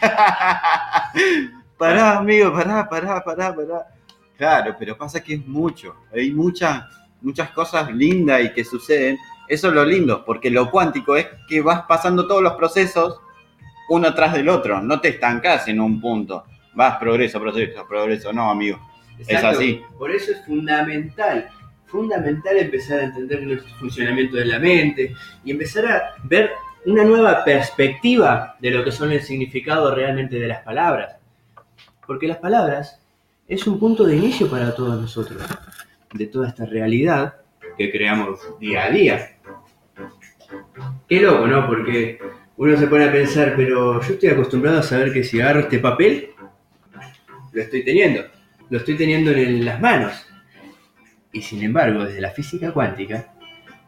pará, 1.76 2.18
amigo, 2.18 2.52
pará, 2.52 2.88
pará, 2.88 3.24
pará, 3.24 3.52
pará. 3.52 3.97
Claro, 4.38 4.76
pero 4.78 4.96
pasa 4.96 5.22
que 5.22 5.34
es 5.34 5.46
mucho. 5.46 5.96
Hay 6.14 6.30
muchas, 6.30 6.84
muchas 7.20 7.50
cosas 7.50 7.92
lindas 7.92 8.44
y 8.44 8.52
que 8.52 8.64
suceden. 8.64 9.18
Eso 9.48 9.68
es 9.68 9.74
lo 9.74 9.84
lindo, 9.84 10.24
porque 10.24 10.48
lo 10.48 10.70
cuántico 10.70 11.16
es 11.16 11.26
que 11.48 11.60
vas 11.60 11.82
pasando 11.88 12.26
todos 12.28 12.40
los 12.40 12.54
procesos 12.54 13.20
uno 13.88 14.14
tras 14.14 14.34
del 14.34 14.48
otro. 14.48 14.80
No 14.80 15.00
te 15.00 15.08
estancás 15.08 15.66
en 15.66 15.80
un 15.80 16.00
punto. 16.00 16.44
Vas 16.74 16.98
progreso, 16.98 17.40
progreso, 17.40 17.84
progreso. 17.88 18.32
No, 18.32 18.48
amigo. 18.48 18.78
Exacto. 19.18 19.58
así. 19.58 19.82
Por 19.98 20.12
eso 20.12 20.30
es 20.30 20.46
fundamental, 20.46 21.48
fundamental 21.86 22.56
empezar 22.58 23.00
a 23.00 23.04
entender 23.04 23.40
el 23.40 23.60
funcionamiento 23.60 24.36
de 24.36 24.44
la 24.44 24.60
mente 24.60 25.16
y 25.44 25.50
empezar 25.50 25.86
a 25.86 26.02
ver 26.22 26.52
una 26.86 27.02
nueva 27.02 27.42
perspectiva 27.42 28.56
de 28.60 28.70
lo 28.70 28.84
que 28.84 28.92
son 28.92 29.10
el 29.10 29.22
significado 29.22 29.92
realmente 29.92 30.38
de 30.38 30.46
las 30.46 30.62
palabras. 30.62 31.16
Porque 32.06 32.28
las 32.28 32.38
palabras 32.38 33.00
es 33.48 33.66
un 33.66 33.78
punto 33.78 34.04
de 34.04 34.16
inicio 34.16 34.48
para 34.48 34.74
todos 34.74 35.00
nosotros, 35.00 35.42
de 36.12 36.26
toda 36.26 36.48
esta 36.48 36.66
realidad 36.66 37.36
que 37.76 37.90
creamos 37.90 38.40
día 38.60 38.84
a 38.84 38.90
día. 38.90 39.36
Qué 41.08 41.20
loco, 41.20 41.46
¿no? 41.46 41.66
Porque 41.66 42.18
uno 42.56 42.76
se 42.76 42.86
pone 42.86 43.04
a 43.04 43.12
pensar, 43.12 43.54
pero 43.56 44.00
yo 44.00 44.12
estoy 44.12 44.28
acostumbrado 44.28 44.78
a 44.78 44.82
saber 44.82 45.12
que 45.12 45.24
si 45.24 45.40
agarro 45.40 45.60
este 45.60 45.78
papel, 45.78 46.30
lo 47.52 47.62
estoy 47.62 47.84
teniendo 47.84 48.22
lo 48.70 48.78
estoy 48.78 48.96
teniendo 48.96 49.30
en 49.30 49.64
las 49.64 49.80
manos. 49.80 50.12
Y 51.32 51.42
sin 51.42 51.62
embargo, 51.62 52.04
desde 52.04 52.20
la 52.20 52.30
física 52.30 52.72
cuántica, 52.72 53.32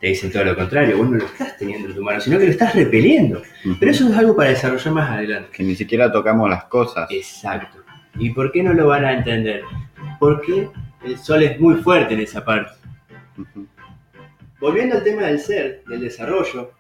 te 0.00 0.08
dicen 0.08 0.32
todo 0.32 0.44
lo 0.44 0.56
contrario, 0.56 0.96
vos 0.96 1.10
no 1.10 1.18
lo 1.18 1.24
estás 1.24 1.56
teniendo 1.58 1.88
en 1.88 1.94
tu 1.94 2.02
mano, 2.02 2.20
sino 2.20 2.38
que 2.38 2.46
lo 2.46 2.50
estás 2.50 2.74
repeliendo. 2.74 3.42
Pero 3.78 3.90
eso 3.90 4.08
es 4.08 4.16
algo 4.16 4.34
para 4.34 4.50
desarrollar 4.50 4.94
más 4.94 5.10
adelante. 5.10 5.50
Que 5.52 5.62
ni 5.62 5.74
siquiera 5.74 6.10
tocamos 6.10 6.48
las 6.48 6.64
cosas. 6.64 7.10
Exacto. 7.10 7.79
¿Y 8.18 8.30
por 8.30 8.52
qué 8.52 8.62
no 8.62 8.74
lo 8.74 8.88
van 8.88 9.04
a 9.04 9.12
entender? 9.12 9.62
Porque 10.18 10.68
el 11.04 11.18
sol 11.18 11.42
es 11.42 11.58
muy 11.60 11.76
fuerte 11.76 12.14
en 12.14 12.20
esa 12.20 12.44
parte. 12.44 12.72
Volviendo 14.60 14.96
al 14.96 15.04
tema 15.04 15.22
del 15.22 15.40
ser, 15.40 15.82
del 15.86 16.00
desarrollo, 16.00 16.72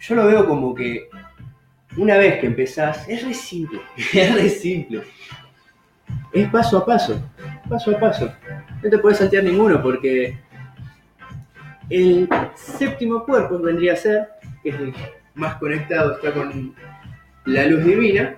yo 0.00 0.14
lo 0.14 0.26
veo 0.26 0.46
como 0.46 0.74
que 0.74 1.08
una 1.96 2.16
vez 2.16 2.40
que 2.40 2.46
empezás, 2.46 3.08
es 3.08 3.24
re 3.24 3.34
simple, 3.34 3.80
es 4.12 4.34
re 4.34 4.48
simple. 4.48 5.02
Es 6.32 6.48
paso 6.48 6.78
a 6.78 6.86
paso, 6.86 7.22
paso 7.68 7.96
a 7.96 8.00
paso. 8.00 8.32
No 8.82 8.90
te 8.90 8.98
puedes 8.98 9.18
saltear 9.18 9.44
ninguno 9.44 9.82
porque 9.82 10.38
el 11.88 12.28
séptimo 12.54 13.24
cuerpo 13.24 13.58
vendría 13.58 13.92
a 13.92 13.96
ser, 13.96 14.28
que 14.62 14.70
es 14.70 14.74
el 14.76 14.94
más 15.34 15.56
conectado, 15.56 16.14
está 16.14 16.32
con 16.32 16.74
la 17.44 17.66
luz 17.66 17.84
divina, 17.84 18.36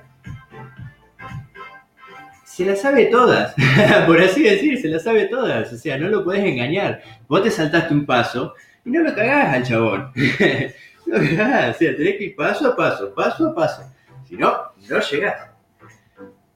se 2.55 2.65
las 2.65 2.83
sabe 2.83 3.07
todas, 3.07 3.53
por 4.07 4.21
así 4.21 4.45
decir, 4.45 4.81
se 4.81 4.87
las 4.87 5.03
sabe 5.03 5.25
todas, 5.25 5.73
o 5.73 5.77
sea, 5.77 5.99
no 5.99 6.09
lo 6.09 6.23
podés 6.23 6.45
engañar. 6.45 7.03
Vos 7.27 7.43
te 7.43 7.51
saltaste 7.51 7.93
un 7.93 8.07
paso 8.07 8.55
y 8.85 8.91
no 8.91 9.03
lo 9.03 9.13
cagás 9.13 9.55
al 9.55 9.65
chabón. 9.65 10.13
no 11.07 11.19
lo 11.19 11.37
cagás, 11.37 11.75
o 11.75 11.79
sea, 11.81 11.97
tenés 11.97 12.17
que 12.17 12.25
ir 12.27 12.37
paso 12.37 12.69
a 12.69 12.77
paso, 12.77 13.13
paso 13.13 13.49
a 13.49 13.55
paso. 13.57 13.83
Si 14.29 14.37
no, 14.37 14.57
no 14.89 15.01
llegás. 15.01 15.49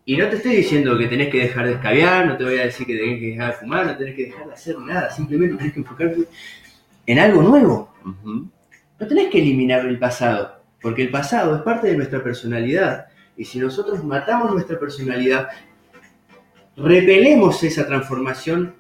Y 0.04 0.16
no 0.16 0.28
te 0.28 0.36
estoy 0.36 0.56
diciendo 0.58 0.96
que 0.96 1.08
tenés 1.08 1.30
que 1.30 1.40
dejar 1.40 1.66
de 1.66 1.72
escabiar, 1.72 2.26
no 2.26 2.36
te 2.36 2.44
voy 2.44 2.58
a 2.60 2.66
decir 2.66 2.86
que 2.86 2.96
tenés 2.96 3.18
que 3.18 3.26
dejar 3.30 3.46
de 3.48 3.52
fumar, 3.54 3.86
no 3.86 3.96
tenés 3.96 4.14
que 4.14 4.26
dejar 4.26 4.46
de 4.46 4.52
hacer 4.52 4.78
nada, 4.78 5.10
simplemente 5.10 5.56
tenés 5.56 5.72
que 5.72 5.80
enfocarte 5.80 6.28
en 7.06 7.18
algo 7.18 7.42
nuevo. 7.42 7.92
No 8.04 9.06
tenés 9.08 9.30
que 9.30 9.40
eliminar 9.40 9.84
el 9.84 9.98
pasado, 9.98 10.62
porque 10.80 11.02
el 11.02 11.10
pasado 11.10 11.56
es 11.56 11.62
parte 11.62 11.88
de 11.88 11.96
nuestra 11.96 12.22
personalidad. 12.22 13.08
Y 13.36 13.44
si 13.44 13.58
nosotros 13.58 14.02
matamos 14.02 14.52
nuestra 14.52 14.78
personalidad, 14.80 15.48
repelemos 16.78 17.62
esa 17.62 17.86
transformación 17.86 18.74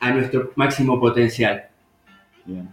a 0.00 0.10
nuestro 0.10 0.52
máximo 0.56 1.00
potencial. 1.00 1.68
Bien. 2.44 2.68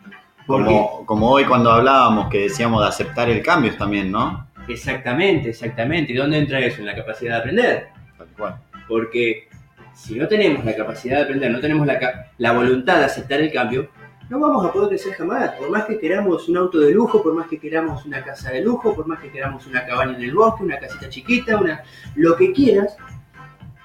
Como, 0.46 1.06
como 1.06 1.30
hoy 1.30 1.46
cuando 1.46 1.72
hablábamos 1.72 2.30
que 2.30 2.44
decíamos 2.44 2.82
de 2.82 2.89
aceptar 2.89 3.30
el 3.30 3.41
cambio 3.41 3.75
también, 3.77 4.12
¿no? 4.12 4.48
Exactamente, 4.68 5.50
exactamente. 5.50 6.13
¿Y 6.13 6.15
dónde 6.15 6.39
entra 6.39 6.60
eso? 6.60 6.80
En 6.80 6.88
la 6.88 6.96
capacidad 6.96 7.36
de 7.36 7.39
aprender. 7.39 7.88
Tal 8.18 8.27
cual. 8.38 8.56
Porque 8.88 9.48
si 9.94 10.15
no 10.15 10.27
tenemos 10.27 10.65
la 10.65 10.75
capacidad 10.75 11.18
de 11.18 11.24
aprender, 11.24 11.51
no 11.51 11.60
tenemos 11.60 11.86
la, 11.88 12.32
la 12.38 12.51
voluntad 12.53 12.98
de 12.98 13.06
aceptar 13.06 13.39
el 13.39 13.51
cambio, 13.51 13.89
no 14.30 14.39
vamos 14.39 14.65
a 14.65 14.72
poder 14.72 14.89
crecer 14.89 15.13
jamás. 15.13 15.51
Por 15.51 15.70
más 15.70 15.86
que 15.86 16.00
queramos 16.00 16.48
un 16.48 16.58
auto 16.58 16.80
de 16.80 16.91
lujo, 16.91 17.22
por 17.22 17.34
más 17.34 17.48
que 17.48 17.60
queramos 17.60 18.06
una 18.06 18.24
casa 18.24 18.51
de 18.51 18.62
lujo, 18.62 18.96
por 18.96 19.06
más 19.06 19.20
que 19.20 19.30
queramos 19.30 19.68
una 19.68 19.86
cabaña 19.86 20.15
en 20.15 20.24
el 20.24 20.34
bosque, 20.34 20.63
una 20.63 20.80
casita 20.80 21.10
chiquita, 21.10 21.58
una 21.58 21.84
lo 22.15 22.38
que 22.38 22.53
quieras, 22.53 22.96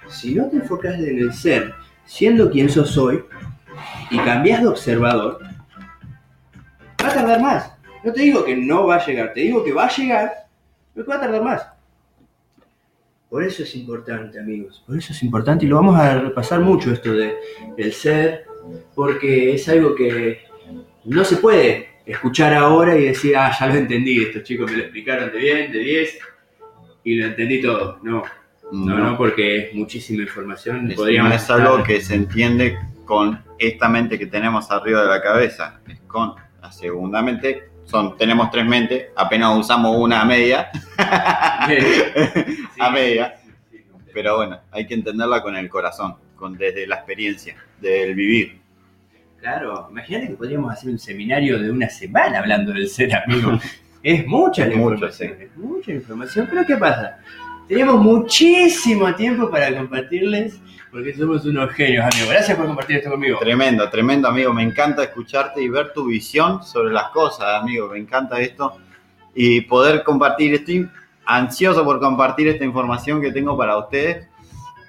si 0.09 0.35
no 0.35 0.49
te 0.49 0.57
enfocas 0.57 0.95
en 0.95 1.19
el 1.19 1.33
ser, 1.33 1.75
siendo 2.05 2.51
quien 2.51 2.69
sos 2.69 2.97
hoy, 2.97 3.25
y 4.11 4.19
cambias 4.19 4.63
de 4.63 4.69
observador, 4.69 5.41
va 7.03 7.09
a 7.09 7.15
tardar 7.15 7.41
más. 7.41 7.73
No 8.05 8.13
te 8.13 8.23
digo 8.23 8.45
que 8.45 8.57
no 8.57 8.87
va 8.87 8.97
a 8.97 9.07
llegar, 9.07 9.33
te 9.33 9.41
digo 9.41 9.65
que 9.65 9.73
va 9.73 9.87
a 9.87 9.97
llegar, 9.97 10.33
pero 10.95 11.05
que 11.05 11.11
va 11.11 11.17
a 11.17 11.21
tardar 11.21 11.43
más. 11.43 11.69
Por 13.29 13.43
eso 13.43 13.65
es 13.65 13.75
importante, 13.75 14.39
amigos. 14.39 14.83
Por 14.87 14.97
eso 14.97 15.13
es 15.13 15.23
importante 15.23 15.67
y 15.67 15.69
lo 15.69 15.77
vamos 15.77 15.99
a 15.99 16.21
repasar 16.21 16.61
mucho 16.61 16.93
esto 16.93 17.13
de, 17.13 17.35
del 17.77 17.93
ser, 17.93 18.45
porque 18.95 19.55
es 19.55 19.69
algo 19.69 19.95
que 19.95 20.43
no 21.05 21.25
se 21.25 21.37
puede 21.37 21.97
escuchar 22.07 22.55
ahora 22.55 22.97
y 22.97 23.07
decir, 23.07 23.37
ah, 23.37 23.53
ya 23.59 23.67
lo 23.67 23.75
entendí, 23.75 24.23
estos 24.23 24.45
chicos 24.45 24.71
me 24.71 24.77
lo 24.77 24.85
explicaron 24.85 25.33
de 25.33 25.39
bien, 25.39 25.73
de 25.73 25.79
10, 25.81 26.19
y 27.05 27.17
lo 27.17 27.27
entendí 27.27 27.61
todo. 27.61 27.99
No, 28.03 28.23
no, 28.73 28.99
no, 28.99 29.17
porque 29.17 29.59
es 29.69 29.75
muchísima 29.75 30.23
información. 30.23 30.91
Es, 30.91 30.97
Podríamos 30.97 31.31
no 31.31 31.37
es 31.37 31.51
algo 31.51 31.79
estar- 31.79 31.87
que 31.87 32.01
se 32.01 32.15
entiende 32.15 32.79
con 33.05 33.43
esta 33.59 33.89
mente 33.89 34.19
que 34.19 34.27
tenemos 34.27 34.71
arriba 34.71 35.03
de 35.03 35.09
la 35.09 35.23
cabeza. 35.23 35.81
Es 35.89 36.01
con 36.01 36.35
la 36.61 36.73
segunda 36.73 37.23
mente. 37.23 37.71
Son, 37.85 38.17
tenemos 38.19 38.51
tres 38.51 38.67
mentes, 38.67 39.07
apenas 39.15 39.57
usamos 39.57 39.97
una 39.97 40.21
a 40.23 40.25
media, 40.25 40.69
a 40.99 42.91
media. 42.93 43.37
Sí, 43.41 43.49
sí, 43.71 43.79
sí. 43.79 44.11
Pero 44.13 44.37
bueno, 44.39 44.59
hay 44.73 44.87
que 44.87 44.95
entenderla 44.95 45.41
con 45.43 45.57
el 45.57 45.69
corazón, 45.69 46.17
con, 46.35 46.57
desde 46.59 46.87
la 46.87 46.97
experiencia, 46.97 47.57
del 47.81 48.15
vivir. 48.15 48.59
Claro, 49.39 49.87
imagínate 49.91 50.29
que 50.29 50.35
podríamos 50.35 50.73
hacer 50.73 50.91
un 50.91 50.99
seminario 50.99 51.61
de 51.63 51.71
una 51.71 51.89
semana 51.89 52.41
hablando 52.41 52.73
del 52.73 52.89
ser, 52.89 53.15
amigo. 53.15 53.59
es 54.03 54.27
mucha 54.27 54.67
la 54.67 54.75
información, 54.75 55.37
es 55.41 55.57
mucha 55.57 55.93
información, 55.93 56.47
pero 56.51 56.67
¿qué 56.67 56.77
pasa? 56.77 57.19
Tenemos 57.69 58.01
muchísimo 58.01 59.13
tiempo 59.17 59.51
para 59.51 59.77
compartirles, 59.77 60.61
porque 60.93 61.13
somos 61.15 61.45
unos 61.47 61.73
genios, 61.73 62.05
amigo. 62.05 62.31
Gracias 62.31 62.57
por 62.57 62.67
compartir 62.67 62.99
esto 62.99 63.11
conmigo. 63.11 63.39
Tremendo, 63.41 63.91
tremendo, 63.91 64.29
amigo. 64.29 64.53
Me 64.53 64.63
encanta 64.63 65.03
escucharte 65.03 65.61
y 65.61 65.69
ver 65.69 65.93
tu 65.93 66.07
visión 66.07 66.63
sobre 66.63 66.93
las 66.93 67.11
cosas, 67.11 67.61
amigo. 67.61 67.89
Me 67.89 67.99
encanta 67.99 68.41
esto. 68.41 68.77
Y 69.35 69.63
poder 69.63 70.05
compartir. 70.05 70.55
Estoy 70.55 70.89
ansioso 71.25 71.85
por 71.85 71.99
compartir 71.99 72.47
esta 72.47 72.65
información 72.65 73.21
que 73.21 73.33
tengo 73.33 73.57
para 73.59 73.77
ustedes. 73.79 74.29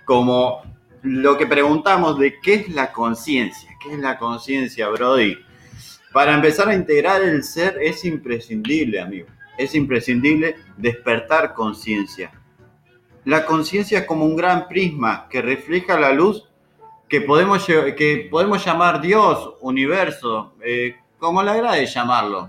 Como 0.06 0.62
lo 1.02 1.36
que 1.36 1.48
preguntamos 1.48 2.20
de 2.20 2.40
qué 2.40 2.54
es 2.54 2.70
la 2.70 2.92
conciencia. 2.92 3.72
¿Qué 3.82 3.94
es 3.94 4.00
la 4.00 4.20
conciencia, 4.20 4.88
Brody? 4.90 5.36
Para 6.14 6.36
empezar 6.36 6.70
a 6.70 6.76
integrar 6.76 7.24
el 7.24 7.44
ser 7.44 7.80
es 7.82 8.06
imprescindible, 8.06 9.02
amigo. 9.02 9.28
Es 9.58 9.74
imprescindible 9.74 10.58
despertar 10.78 11.56
conciencia. 11.56 12.32
La 13.28 13.46
conciencia 13.46 14.00
es 14.00 14.06
como 14.06 14.24
un 14.24 14.38
gran 14.38 14.70
prisma 14.70 15.28
que 15.30 15.42
refleja 15.42 16.00
la 16.00 16.14
luz 16.14 16.48
que 17.10 17.20
podemos, 17.20 17.66
que 17.66 18.30
podemos 18.32 18.64
llamar 18.64 19.02
Dios, 19.02 19.56
universo, 19.60 20.54
eh, 20.64 20.96
como 21.18 21.44
le 21.44 21.52
agrade 21.52 21.86
llamarlo. 21.88 22.48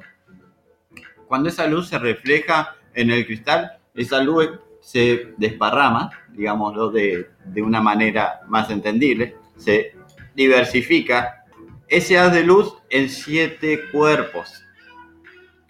Cuando 1.27 1.49
esa 1.49 1.67
luz 1.67 1.89
se 1.89 1.99
refleja 1.99 2.77
en 2.95 3.11
el 3.11 3.27
cristal, 3.27 3.73
esa 3.93 4.23
luz 4.23 4.51
se 4.81 5.35
desparrama, 5.37 6.13
digámoslo 6.29 6.91
de, 6.91 7.29
de 7.45 7.61
una 7.61 7.81
manera 7.81 8.43
más 8.47 8.71
entendible, 8.71 9.37
se 9.57 9.97
diversifica 10.37 11.45
ese 11.89 12.21
haz 12.21 12.33
de 12.33 12.45
luz 12.45 12.73
en 12.89 13.09
siete 13.09 13.81
cuerpos. 13.91 14.63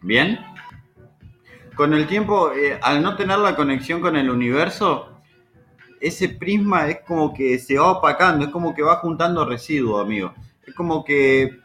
¿Bien? 0.03 0.39
Con 1.79 1.95
el 1.95 2.09
tiempo, 2.09 2.51
eh, 2.51 2.77
al 2.83 3.01
no 3.01 3.15
tener 3.15 3.39
la 3.39 3.55
conexión 3.55 4.01
con 4.01 4.17
el 4.17 4.29
universo, 4.31 5.11
ese 6.01 6.29
prisma 6.29 6.89
es 6.89 7.03
como 7.07 7.33
que 7.33 7.57
se 7.61 7.79
va 7.79 7.93
opacando, 7.93 8.45
es 8.45 8.51
como 8.51 8.75
que 8.75 8.83
va 8.83 8.97
juntando 8.97 9.45
residuos, 9.45 10.05
amigo. 10.05 10.35
Es 10.67 10.75
como 10.75 11.05
que 11.05 11.61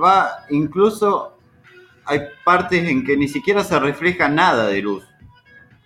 va, 0.00 0.46
incluso 0.50 1.36
hay 2.04 2.20
partes 2.44 2.88
en 2.88 3.04
que 3.04 3.16
ni 3.16 3.26
siquiera 3.26 3.64
se 3.64 3.76
refleja 3.80 4.28
nada 4.28 4.68
de 4.68 4.82
luz. 4.82 5.02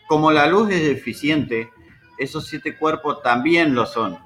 Como 0.08 0.30
la 0.30 0.46
luz 0.46 0.70
es 0.70 0.82
deficiente, 0.82 1.70
esos 2.18 2.46
siete 2.46 2.76
cuerpos 2.76 3.22
también 3.22 3.74
lo 3.74 3.86
son. 3.86 4.18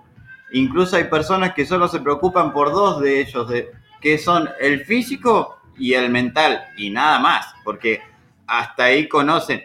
Incluso 0.50 0.96
hay 0.96 1.04
personas 1.04 1.54
que 1.54 1.64
solo 1.64 1.86
se 1.86 2.00
preocupan 2.00 2.52
por 2.52 2.72
dos 2.72 3.00
de 3.00 3.20
ellos, 3.20 3.48
de, 3.48 3.70
que 4.00 4.18
son 4.18 4.50
el 4.58 4.84
físico 4.84 5.60
y 5.76 5.94
el 5.94 6.10
mental, 6.10 6.60
y 6.76 6.90
nada 6.90 7.20
más, 7.20 7.46
porque 7.62 8.02
hasta 8.48 8.84
ahí 8.84 9.06
conocen. 9.06 9.62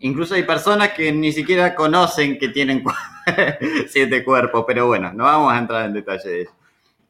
Incluso 0.00 0.34
hay 0.34 0.42
personas 0.42 0.90
que 0.90 1.10
ni 1.12 1.32
siquiera 1.32 1.74
conocen 1.74 2.38
que 2.38 2.48
tienen 2.48 2.84
siete 3.88 4.22
cuerpos, 4.22 4.64
pero 4.66 4.86
bueno, 4.86 5.12
no 5.12 5.24
vamos 5.24 5.52
a 5.52 5.58
entrar 5.58 5.86
en 5.86 5.94
detalle 5.94 6.28
de 6.28 6.42
eso. 6.42 6.52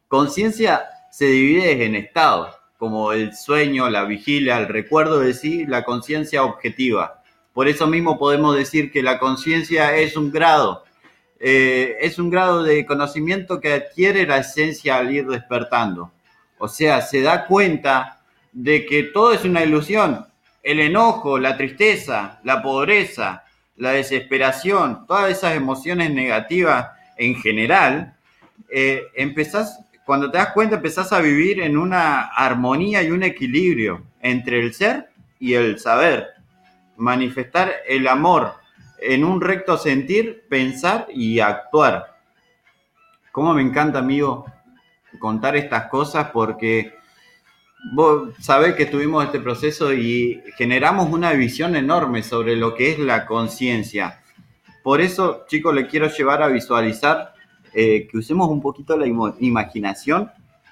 Conciencia 0.09 0.85
se 1.11 1.27
divide 1.27 1.85
en 1.85 1.97
estados, 1.97 2.55
como 2.79 3.13
el 3.13 3.35
sueño, 3.35 3.89
la 3.91 4.05
vigilia, 4.05 4.59
el 4.59 4.69
recuerdo 4.69 5.21
de 5.21 5.35
sí, 5.35 5.67
la 5.67 5.85
conciencia 5.85 6.45
objetiva. 6.45 7.23
Por 7.53 7.69
eso 7.69 7.87
mismo 7.87 8.19
podemos 8.19 8.57
decir 8.57 8.91
que 8.91 9.03
la 9.03 9.19
conciencia 9.19 9.97
es 9.97 10.17
un 10.17 10.31
grado, 10.31 10.85
eh, 11.41 11.97
es 12.01 12.19
un 12.19 12.31
grado 12.31 12.63
de 12.63 12.85
conocimiento 12.85 13.61
que 13.61 13.73
adquiere 13.73 14.27
la 14.27 14.39
esencia 14.39 14.99
al 14.99 15.13
ir 15.13 15.27
despertando. 15.27 16.13
O 16.59 16.69
sea, 16.69 17.01
se 17.01 17.23
da 17.23 17.47
cuenta 17.47 18.21
de 18.53 18.87
que 18.87 19.05
todo 19.05 19.33
es 19.33 19.45
una 19.45 19.63
ilusión. 19.63 20.27
El 20.65 20.81
enojo, 20.81 21.39
la 21.39 21.57
tristeza, 21.57 22.41
la 22.43 22.61
pobreza, 22.63 23.45
la 23.77 23.93
desesperación, 23.93 25.07
todas 25.07 25.31
esas 25.31 25.55
emociones 25.55 26.11
negativas 26.11 26.89
en 27.17 27.37
general, 27.37 28.17
eh, 28.69 29.03
cuando 30.05 30.31
te 30.31 30.39
das 30.39 30.53
cuenta 30.53 30.77
empezás 30.77 31.13
a 31.13 31.21
vivir 31.21 31.61
en 31.61 31.77
una 31.77 32.23
armonía 32.23 33.03
y 33.03 33.11
un 33.11 33.23
equilibrio 33.23 34.03
entre 34.21 34.61
el 34.61 34.75
ser 34.75 35.11
y 35.39 35.55
el 35.55 35.79
saber. 35.79 36.29
Manifestar 36.97 37.73
el 37.87 38.09
amor 38.09 38.55
en 38.99 39.25
un 39.25 39.41
recto 39.41 39.77
sentir, 39.77 40.45
pensar 40.49 41.07
y 41.13 41.41
actuar. 41.41 42.17
Cómo 43.33 43.53
me 43.53 43.63
encanta, 43.63 43.99
amigo, 43.99 44.47
contar 45.19 45.57
estas 45.57 45.87
cosas 45.89 46.31
porque 46.33 46.95
vos 47.93 48.35
sabés 48.41 48.75
que 48.75 48.85
estuvimos 48.85 49.25
este 49.25 49.41
proceso 49.41 49.93
y 49.93 50.43
generamos 50.57 51.11
una 51.11 51.33
visión 51.33 51.77
enorme 51.77 52.23
sobre 52.23 52.57
lo 52.57 52.75
que 52.75 52.93
es 52.93 52.99
la 52.99 53.27
conciencia. 53.27 54.21
Por 54.83 55.01
eso, 55.01 55.45
chicos, 55.49 55.75
le 55.75 55.87
quiero 55.87 56.09
llevar 56.09 56.43
a 56.43 56.49
visualizar 56.49 57.35
eh, 57.73 58.07
que 58.11 58.19
usemos 58.19 58.49
un 58.49 58.61
poquito 58.61 58.97
la 58.97 59.07
imaginación 59.07 60.31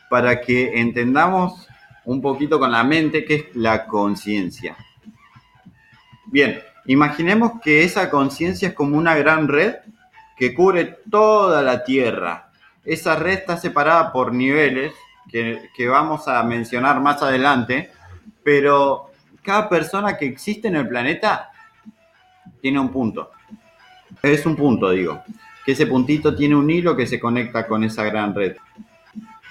para 0.08 0.40
que 0.40 0.80
entendamos 0.80 1.66
un 2.04 2.20
poquito 2.20 2.58
con 2.58 2.72
la 2.72 2.84
mente 2.84 3.24
qué 3.24 3.34
es 3.34 3.56
la 3.56 3.86
conciencia. 3.86 4.76
Bien, 6.26 6.60
imaginemos 6.86 7.60
que 7.62 7.84
esa 7.84 8.10
conciencia 8.10 8.68
es 8.68 8.74
como 8.74 8.96
una 8.96 9.16
gran 9.16 9.48
red 9.48 9.76
que 10.36 10.54
cubre 10.54 10.98
toda 11.10 11.62
la 11.62 11.84
Tierra. 11.84 12.50
Esa 12.84 13.16
red 13.16 13.34
está 13.34 13.56
separada 13.56 14.12
por 14.12 14.32
niveles 14.32 14.92
que, 15.32 15.88
vamos 15.88 16.28
a 16.28 16.42
mencionar 16.42 17.00
más 17.00 17.22
adelante, 17.22 17.90
pero 18.44 19.10
cada 19.42 19.68
persona 19.68 20.16
que 20.16 20.26
existe 20.26 20.68
en 20.68 20.76
el 20.76 20.88
planeta 20.88 21.50
tiene 22.60 22.78
un 22.78 22.90
punto. 22.90 23.30
Es 24.22 24.44
un 24.46 24.54
punto, 24.54 24.90
digo, 24.90 25.22
que 25.64 25.72
ese 25.72 25.86
puntito 25.86 26.36
tiene 26.36 26.54
un 26.54 26.70
hilo 26.70 26.94
que 26.94 27.06
se 27.06 27.18
conecta 27.18 27.66
con 27.66 27.82
esa 27.82 28.04
gran 28.04 28.34
red. 28.34 28.56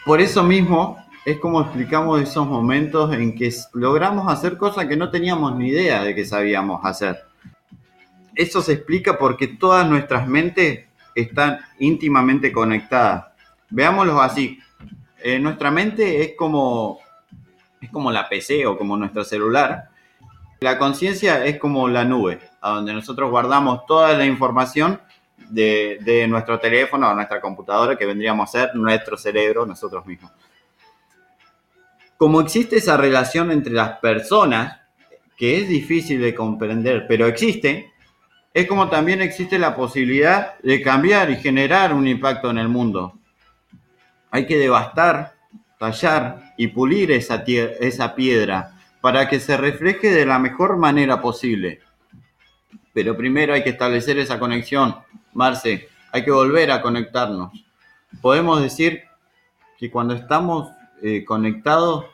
Por 0.06 0.22
eso 0.22 0.44
mismo 0.44 0.98
es 1.26 1.40
como 1.40 1.62
explicamos 1.62 2.22
esos 2.22 2.48
momentos 2.48 3.14
en 3.14 3.36
que 3.36 3.54
logramos 3.74 4.32
hacer 4.32 4.58
cosas 4.58 4.86
que 4.86 4.96
no 4.96 5.10
teníamos 5.10 5.56
ni 5.56 5.70
idea 5.70 6.04
de 6.04 6.16
que 6.16 6.26
sabíamos 6.26 6.82
hacer. 6.84 7.24
Eso 8.36 8.62
se 8.62 8.74
explica 8.74 9.18
porque 9.18 9.48
todas 9.48 9.88
nuestras 9.88 10.28
mentes 10.28 10.88
están 11.16 11.60
íntimamente 11.80 12.52
conectadas. 12.52 13.26
Veámoslo 13.70 14.22
así, 14.22 14.60
eh, 15.24 15.40
nuestra 15.40 15.72
mente 15.72 16.22
es 16.22 16.34
como, 16.36 17.00
es 17.82 17.90
como 17.90 18.12
la 18.12 18.28
PC 18.28 18.66
o 18.66 18.78
como 18.78 18.98
nuestro 18.98 19.24
celular. 19.24 19.90
La 20.62 20.78
conciencia 20.78 21.46
es 21.46 21.58
como 21.58 21.88
la 21.88 22.06
nube, 22.06 22.40
a 22.62 22.72
donde 22.72 22.94
nosotros 22.94 23.30
guardamos 23.30 23.86
toda 23.86 24.14
la 24.14 24.26
información 24.26 25.02
de, 25.50 25.98
de, 26.02 26.28
nuestro 26.28 26.60
teléfono 26.60 27.10
o 27.10 27.14
nuestra 27.16 27.42
computadora, 27.42 27.98
que 27.98 28.06
vendríamos 28.06 28.50
a 28.50 28.52
ser 28.52 28.76
nuestro 28.76 29.18
cerebro, 29.18 29.66
nosotros 29.66 30.06
mismos. 30.06 30.32
Como 32.18 32.42
existe 32.42 32.78
esa 32.78 32.98
relación 32.98 33.52
entre 33.52 33.74
las 33.74 33.98
personas, 34.00 34.80
que 35.36 35.58
es 35.58 35.68
difícil 35.68 36.22
de 36.22 36.36
comprender, 36.36 37.06
pero 37.08 37.26
existe, 37.26 37.92
es 38.54 38.68
como 38.68 38.90
también 38.90 39.22
existe 39.22 39.58
la 39.58 39.76
posibilidad 39.76 40.60
de 40.60 40.82
cambiar 40.82 41.32
y 41.32 41.38
generar 41.38 41.94
un 41.94 42.08
impacto 42.08 42.52
en 42.52 42.60
el 42.60 42.68
mundo 42.68 43.21
hay 44.32 44.46
que 44.46 44.58
devastar, 44.58 45.36
tallar 45.78 46.54
y 46.58 46.68
pulir 46.68 47.12
esa, 47.12 47.44
esa 47.46 48.16
piedra 48.16 48.74
para 49.02 49.28
que 49.28 49.40
se 49.40 49.58
refleje 49.58 50.10
de 50.12 50.26
la 50.26 50.40
mejor 50.40 50.78
manera 50.78 51.22
posible. 51.22 51.82
Pero 52.94 53.16
primero 53.16 53.54
hay 53.54 53.64
que 53.64 53.72
establecer 53.72 54.18
esa 54.18 54.40
conexión. 54.40 54.96
Marce, 55.34 55.90
hay 56.12 56.24
que 56.24 56.32
volver 56.32 56.72
a 56.72 56.82
conectarnos. 56.82 57.52
Podemos 58.22 58.62
decir 58.62 59.02
que 59.78 59.92
cuando 59.92 60.14
estamos 60.14 60.70
eh, 61.02 61.26
conectados... 61.26 62.06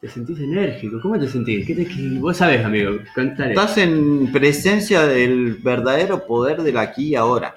Te 0.00 0.08
sentís 0.08 0.38
enérgico. 0.38 1.00
¿Cómo 1.00 1.18
te 1.18 1.28
sentís? 1.28 1.66
¿Qué 1.66 1.74
te, 1.74 1.88
vos 2.18 2.36
sabés, 2.36 2.64
amigo. 2.64 2.98
Estás 3.16 3.78
en 3.78 4.30
presencia 4.30 5.06
del 5.06 5.54
verdadero 5.54 6.26
poder 6.26 6.62
del 6.62 6.76
aquí 6.76 7.08
y 7.08 7.14
ahora. 7.14 7.56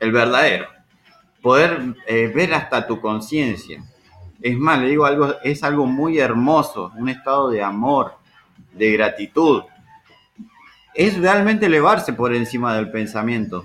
El 0.00 0.12
verdadero 0.12 0.75
poder 1.42 1.94
eh, 2.06 2.32
ver 2.34 2.54
hasta 2.54 2.86
tu 2.86 3.00
conciencia. 3.00 3.84
Es 4.40 4.58
más, 4.58 4.80
le 4.80 4.88
digo 4.88 5.06
algo, 5.06 5.34
es 5.42 5.62
algo 5.62 5.86
muy 5.86 6.18
hermoso, 6.18 6.92
un 6.96 7.08
estado 7.08 7.50
de 7.50 7.62
amor, 7.62 8.12
de 8.72 8.92
gratitud. 8.92 9.62
Es 10.94 11.18
realmente 11.18 11.66
elevarse 11.66 12.12
por 12.12 12.34
encima 12.34 12.74
del 12.74 12.90
pensamiento. 12.90 13.64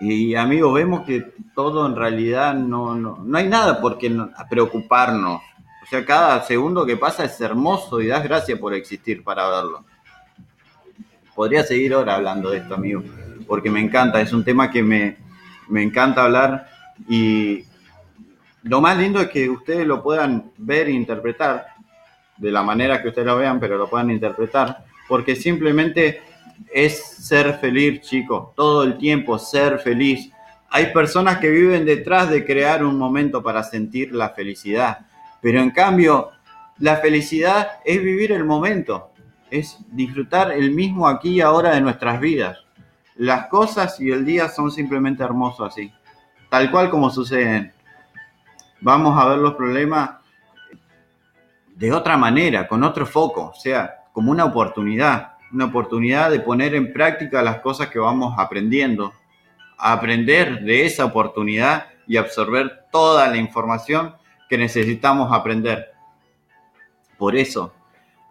Y 0.00 0.34
amigos, 0.34 0.74
vemos 0.74 1.06
que 1.06 1.32
todo 1.54 1.86
en 1.86 1.96
realidad 1.96 2.54
no, 2.54 2.94
no, 2.94 3.18
no 3.24 3.38
hay 3.38 3.48
nada 3.48 3.80
por 3.80 3.98
qué 3.98 4.14
preocuparnos. 4.48 5.40
O 5.82 5.86
sea, 5.88 6.04
cada 6.04 6.42
segundo 6.42 6.84
que 6.84 6.96
pasa 6.96 7.24
es 7.24 7.40
hermoso 7.40 8.00
y 8.00 8.08
das 8.08 8.24
gracias 8.24 8.58
por 8.58 8.74
existir 8.74 9.22
para 9.22 9.48
verlo. 9.48 9.84
Podría 11.34 11.62
seguir 11.62 11.94
ahora 11.94 12.16
hablando 12.16 12.50
de 12.50 12.58
esto, 12.58 12.74
amigo, 12.74 13.02
porque 13.46 13.70
me 13.70 13.80
encanta, 13.80 14.20
es 14.20 14.32
un 14.32 14.42
tema 14.42 14.70
que 14.70 14.82
me, 14.82 15.16
me 15.68 15.82
encanta 15.82 16.24
hablar 16.24 16.68
y 17.08 17.64
lo 18.62 18.80
más 18.80 18.98
lindo 18.98 19.20
es 19.20 19.28
que 19.28 19.48
ustedes 19.48 19.86
lo 19.86 20.02
puedan 20.02 20.50
ver 20.56 20.88
e 20.88 20.92
interpretar 20.92 21.66
de 22.36 22.50
la 22.50 22.62
manera 22.62 23.00
que 23.00 23.08
ustedes 23.08 23.26
lo 23.26 23.36
vean, 23.36 23.60
pero 23.60 23.78
lo 23.78 23.88
puedan 23.88 24.10
interpretar, 24.10 24.84
porque 25.08 25.36
simplemente 25.36 26.20
es 26.72 27.00
ser 27.00 27.54
feliz, 27.58 28.00
chicos, 28.00 28.54
todo 28.54 28.82
el 28.82 28.98
tiempo 28.98 29.38
ser 29.38 29.78
feliz. 29.78 30.30
Hay 30.70 30.86
personas 30.92 31.38
que 31.38 31.50
viven 31.50 31.84
detrás 31.84 32.28
de 32.28 32.44
crear 32.44 32.84
un 32.84 32.98
momento 32.98 33.42
para 33.42 33.62
sentir 33.62 34.12
la 34.12 34.30
felicidad, 34.30 35.06
pero 35.40 35.60
en 35.60 35.70
cambio 35.70 36.30
la 36.78 36.96
felicidad 36.96 37.78
es 37.84 38.02
vivir 38.02 38.32
el 38.32 38.44
momento, 38.44 39.10
es 39.50 39.78
disfrutar 39.92 40.52
el 40.52 40.72
mismo 40.72 41.08
aquí 41.08 41.36
y 41.36 41.40
ahora 41.40 41.74
de 41.74 41.80
nuestras 41.80 42.20
vidas. 42.20 42.65
Las 43.16 43.46
cosas 43.46 44.00
y 44.00 44.10
el 44.10 44.24
día 44.24 44.48
son 44.48 44.70
simplemente 44.70 45.22
hermosos 45.22 45.72
así, 45.72 45.92
tal 46.50 46.70
cual 46.70 46.90
como 46.90 47.10
suceden. 47.10 47.72
Vamos 48.80 49.18
a 49.18 49.26
ver 49.28 49.38
los 49.38 49.54
problemas 49.54 50.10
de 51.74 51.92
otra 51.92 52.16
manera, 52.16 52.66
con 52.68 52.82
otro 52.84 53.06
foco, 53.06 53.52
o 53.54 53.54
sea, 53.54 54.04
como 54.12 54.30
una 54.30 54.44
oportunidad, 54.44 55.34
una 55.52 55.66
oportunidad 55.66 56.30
de 56.30 56.40
poner 56.40 56.74
en 56.74 56.92
práctica 56.92 57.42
las 57.42 57.60
cosas 57.60 57.88
que 57.88 57.98
vamos 57.98 58.34
aprendiendo, 58.38 59.12
aprender 59.78 60.60
de 60.60 60.86
esa 60.86 61.04
oportunidad 61.04 61.88
y 62.06 62.16
absorber 62.16 62.86
toda 62.90 63.28
la 63.28 63.36
información 63.36 64.14
que 64.48 64.56
necesitamos 64.56 65.32
aprender. 65.32 65.92
Por 67.18 67.36
eso, 67.36 67.74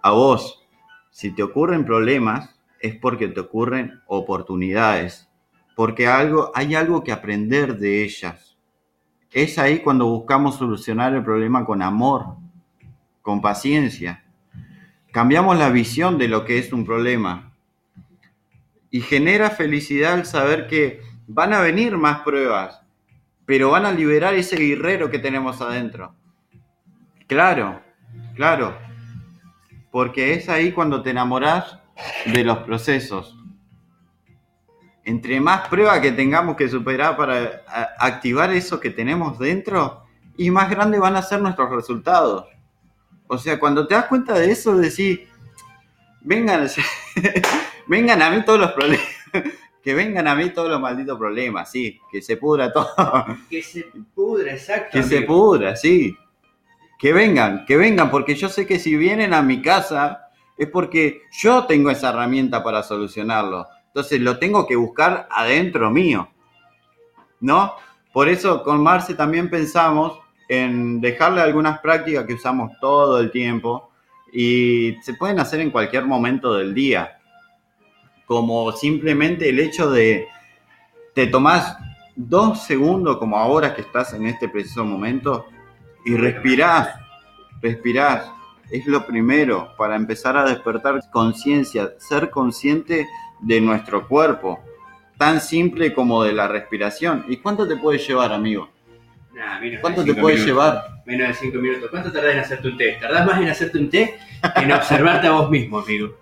a 0.02 0.12
vos, 0.12 0.64
si 1.10 1.32
te 1.32 1.44
ocurren 1.44 1.86
problemas, 1.86 2.55
es 2.80 2.96
porque 2.96 3.28
te 3.28 3.40
ocurren 3.40 4.02
oportunidades, 4.08 5.30
porque 5.76 6.08
algo, 6.08 6.52
hay 6.56 6.76
algo 6.76 7.04
que 7.04 7.12
aprender 7.12 7.78
de 7.78 8.04
ellas. 8.04 8.58
Es 9.32 9.60
ahí 9.60 9.80
cuando 9.80 10.06
buscamos 10.06 10.58
solucionar 10.58 11.14
el 11.14 11.24
problema 11.24 11.66
con 11.66 11.82
amor, 11.82 12.38
con 13.22 13.42
paciencia. 13.42 14.24
Cambiamos 15.12 15.58
la 15.58 15.70
visión 15.70 16.18
de 16.18 16.28
lo 16.28 16.46
que 16.46 16.58
es 16.58 16.72
un 16.72 16.86
problema. 16.86 17.52
Y 18.90 19.02
genera 19.02 19.50
felicidad 19.50 20.18
el 20.20 20.26
saber 20.26 20.68
que 20.68 21.02
van 21.28 21.54
a 21.54 21.62
venir 21.62 21.98
más 21.98 22.20
pruebas, 22.22 22.82
pero 23.46 23.72
van 23.72 23.86
a 23.86 23.92
liberar 23.92 24.34
ese 24.36 24.56
guerrero 24.58 25.10
que 25.10 25.20
tenemos 25.20 25.62
adentro. 25.62 26.14
Claro, 27.28 27.82
claro. 28.36 28.78
Porque 29.92 30.34
es 30.34 30.50
ahí 30.50 30.72
cuando 30.72 31.02
te 31.02 31.10
enamoras 31.10 31.80
de 32.26 32.44
los 32.44 32.60
procesos. 32.60 33.38
Entre 35.04 35.40
más 35.40 35.68
pruebas 35.68 36.00
que 36.00 36.12
tengamos 36.12 36.56
que 36.56 36.68
superar 36.68 37.16
para 37.16 37.64
activar 38.00 38.52
eso 38.52 38.80
que 38.80 38.90
tenemos 38.90 39.38
dentro, 39.38 40.06
y 40.38 40.52
más 40.52 40.70
grandes 40.70 41.00
van 41.00 41.16
a 41.16 41.22
ser 41.22 41.42
nuestros 41.42 41.70
resultados. 41.70 42.46
O 43.28 43.38
sea, 43.38 43.60
cuando 43.60 43.88
te 43.88 43.96
das 43.96 44.06
cuenta 44.06 44.34
de 44.34 44.52
eso, 44.52 44.76
decís, 44.78 45.22
vengan, 46.22 46.68
vengan 47.88 48.22
a 48.22 48.30
mí 48.30 48.44
todos 48.44 48.60
los 48.60 48.72
problemas. 48.72 49.08
Que 49.86 49.94
vengan 49.94 50.28
a 50.28 50.34
mí 50.34 50.50
todos 50.50 50.68
los 50.68 50.82
malditos 50.82 51.16
problemas, 51.16 51.70
sí. 51.70 52.02
Que 52.12 52.20
se 52.20 52.38
pudra 52.38 52.74
todo. 52.74 52.90
Que 53.52 53.62
se 53.62 53.86
pudra, 54.16 54.52
exacto. 54.52 54.90
Que 54.94 55.04
se 55.04 55.22
pudra, 55.22 55.76
sí. 55.76 56.18
Que 56.98 57.14
vengan, 57.14 57.68
que 57.68 57.78
vengan, 57.78 58.10
porque 58.10 58.34
yo 58.34 58.50
sé 58.50 58.66
que 58.66 58.80
si 58.80 58.96
vienen 58.98 59.32
a 59.32 59.44
mi 59.44 59.62
casa 59.62 60.25
es 60.58 60.70
porque 60.70 61.22
yo 61.32 61.66
tengo 61.66 61.90
esa 61.90 62.10
herramienta 62.10 62.64
para 62.64 62.84
solucionarlo. 62.84 63.68
Entonces 63.88 64.20
lo 64.22 64.38
tengo 64.40 64.68
que 64.68 64.76
buscar 64.76 65.28
adentro 65.30 65.90
mío. 65.90 66.30
¿No? 67.40 67.76
Por 68.14 68.30
eso 68.30 68.64
con 68.64 68.82
Marce 68.82 69.14
también 69.14 69.50
pensamos 69.50 70.20
en 70.48 71.02
dejarle 71.02 71.42
algunas 71.42 71.80
prácticas 71.80 72.26
que 72.26 72.36
usamos 72.36 72.72
todo 72.80 73.20
el 73.20 73.32
tiempo 73.32 73.92
y 74.32 74.96
se 75.02 75.14
pueden 75.14 75.40
hacer 75.40 75.60
en 75.60 75.72
cualquier 75.72 76.06
momento 76.06 76.54
del 76.54 76.74
día. 76.74 77.20
Como 78.26 78.72
simplemente 78.72 79.50
el 79.50 79.60
hecho 79.60 79.90
de 79.92 80.28
te 81.14 81.28
tomás 81.28 81.78
dos 82.16 82.64
segundos, 82.64 83.18
como 83.18 83.38
ahora 83.38 83.74
que 83.74 83.82
estás 83.82 84.14
en 84.14 84.26
este 84.26 84.50
preciso 84.50 84.84
momento, 84.86 85.46
y 86.06 86.16
respirás, 86.16 86.90
respirás. 87.62 88.32
Es 88.72 88.86
lo 88.88 89.06
primero 89.06 89.74
para 89.78 89.96
empezar 89.96 90.38
a 90.38 90.46
despertar 90.46 91.00
conciencia, 91.12 91.94
ser 91.98 92.30
consciente 92.30 93.08
de 93.42 93.62
nuestro 93.62 94.08
cuerpo, 94.08 94.60
tan 95.18 95.40
simple 95.40 95.94
como 95.94 96.24
de 96.24 96.34
la 96.34 96.48
respiración. 96.48 97.26
¿Y 97.28 97.38
cuánto 97.38 97.68
te 97.68 97.78
puede 97.78 98.00
llevar, 98.00 98.34
amigo? 98.34 98.70
¿Cuánto 99.82 100.04
te 100.04 100.14
puede 100.14 100.38
llevar? 100.38 101.02
Menos 101.06 101.28
de 101.28 101.34
5 101.34 101.58
minutos. 101.58 101.90
¿Cuánto 101.90 102.12
tardás 102.12 102.34
en 102.34 102.40
hacerte 102.40 102.68
un 102.70 102.78
té? 102.78 102.98
Tardás 103.00 103.26
más 103.26 103.42
en 103.42 103.50
hacerte 103.50 103.78
un 103.78 103.90
té 103.90 104.16
que 104.56 104.64
en 104.64 104.72
observarte 104.72 105.28
a 105.28 105.32
vos 105.32 105.50
mismo, 105.50 105.80
amigo. 105.80 106.16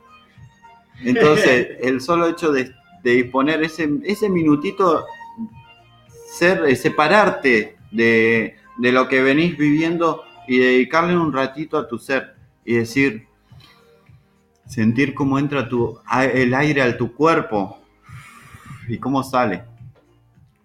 Entonces, 1.01 1.69
el 1.81 2.01
solo 2.01 2.27
hecho 2.27 2.51
de, 2.51 2.73
disponer 3.03 3.61
ese, 3.63 3.89
ese 4.03 4.29
minutito, 4.29 5.05
ser, 6.31 6.63
eh, 6.65 6.75
separarte 6.75 7.77
de, 7.91 8.55
de 8.77 8.91
lo 8.91 9.07
que 9.07 9.21
venís 9.21 9.57
viviendo 9.57 10.23
y 10.47 10.57
dedicarle 10.59 11.17
un 11.17 11.33
ratito 11.33 11.77
a 11.77 11.87
tu 11.87 11.97
ser 11.97 12.35
y 12.65 12.75
decir, 12.75 13.27
sentir 14.65 15.13
cómo 15.13 15.39
entra 15.39 15.67
tu, 15.67 15.99
el 16.33 16.53
aire 16.53 16.81
a 16.81 16.97
tu 16.97 17.13
cuerpo 17.13 17.79
y 18.87 18.97
cómo 18.97 19.23
sale. 19.23 19.63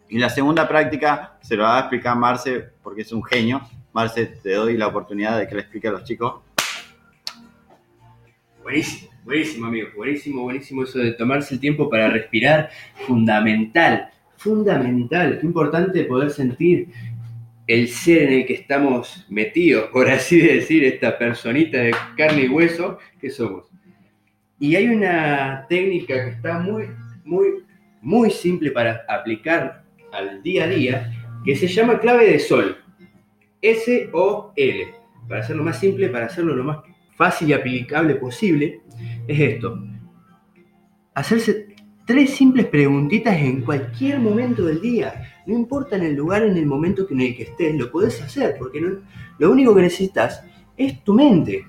Y 0.08 0.18
la 0.18 0.30
segunda 0.30 0.66
práctica 0.66 1.38
se 1.42 1.56
lo 1.56 1.64
va 1.64 1.76
a 1.76 1.80
explicar 1.80 2.16
Marce 2.16 2.70
porque 2.82 3.02
es 3.02 3.12
un 3.12 3.22
genio. 3.22 3.60
Marce, 3.92 4.26
te 4.26 4.54
doy 4.54 4.76
la 4.76 4.86
oportunidad 4.86 5.38
de 5.38 5.46
que 5.46 5.54
le 5.54 5.60
explique 5.62 5.88
a 5.88 5.92
los 5.92 6.04
chicos. 6.04 6.40
Buenísimo, 8.62 9.10
buenísimo, 9.24 9.66
amigo. 9.66 9.88
Buenísimo, 9.96 10.42
buenísimo 10.42 10.82
eso 10.84 10.98
de 10.98 11.12
tomarse 11.12 11.54
el 11.54 11.60
tiempo 11.60 11.90
para 11.90 12.08
respirar. 12.08 12.70
Fundamental, 13.06 14.10
fundamental. 14.36 15.38
Importante 15.42 16.04
poder 16.04 16.30
sentir 16.30 16.88
el 17.68 17.88
ser 17.88 18.22
en 18.22 18.32
el 18.32 18.46
que 18.46 18.54
estamos 18.54 19.26
metidos, 19.28 19.90
por 19.90 20.08
así 20.08 20.40
decir, 20.40 20.84
esta 20.84 21.18
personita 21.18 21.78
de 21.78 21.94
carne 22.16 22.44
y 22.44 22.48
hueso 22.48 22.98
que 23.20 23.28
somos. 23.28 23.66
Y 24.58 24.74
hay 24.74 24.88
una 24.88 25.66
técnica 25.68 26.14
que 26.24 26.30
está 26.30 26.58
muy, 26.58 26.86
muy, 27.24 27.64
muy 28.00 28.30
simple 28.30 28.70
para 28.70 29.04
aplicar 29.06 29.84
al 30.12 30.42
día 30.42 30.64
a 30.64 30.68
día 30.68 31.12
que 31.44 31.54
se 31.54 31.68
llama 31.68 32.00
clave 32.00 32.32
de 32.32 32.38
sol. 32.38 32.78
S-O-L. 33.60 34.94
Para 35.28 35.40
hacerlo 35.42 35.62
más 35.62 35.78
simple, 35.78 36.08
para 36.08 36.26
hacerlo 36.26 36.56
lo 36.56 36.64
más 36.64 36.78
fácil 37.16 37.50
y 37.50 37.52
aplicable 37.52 38.14
posible, 38.14 38.80
es 39.26 39.38
esto. 39.38 39.78
Hacerse 41.14 41.67
tres 42.08 42.36
simples 42.36 42.64
preguntitas 42.64 43.36
en 43.36 43.60
cualquier 43.60 44.18
momento 44.18 44.64
del 44.64 44.80
día. 44.80 45.42
No 45.44 45.54
importa 45.54 45.96
en 45.96 46.04
el 46.04 46.14
lugar, 46.14 46.42
en 46.42 46.56
el 46.56 46.64
momento 46.64 47.06
en 47.10 47.20
el 47.20 47.36
que 47.36 47.42
estés, 47.42 47.74
lo 47.74 47.92
puedes 47.92 48.22
hacer, 48.22 48.56
porque 48.58 48.80
lo 49.38 49.50
único 49.50 49.74
que 49.74 49.82
necesitas 49.82 50.42
es 50.74 51.04
tu 51.04 51.12
mente. 51.12 51.66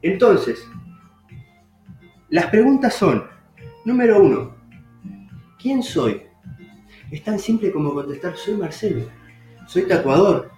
Entonces, 0.00 0.64
las 2.28 2.46
preguntas 2.46 2.94
son, 2.94 3.24
número 3.84 4.22
uno, 4.22 4.54
¿quién 5.60 5.82
soy? 5.82 6.22
Es 7.10 7.24
tan 7.24 7.40
simple 7.40 7.72
como 7.72 7.92
contestar, 7.92 8.36
soy 8.36 8.54
Marcelo, 8.54 9.06
soy 9.66 9.88
tatuador, 9.88 10.52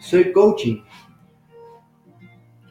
soy 0.00 0.32
coaching, 0.32 0.82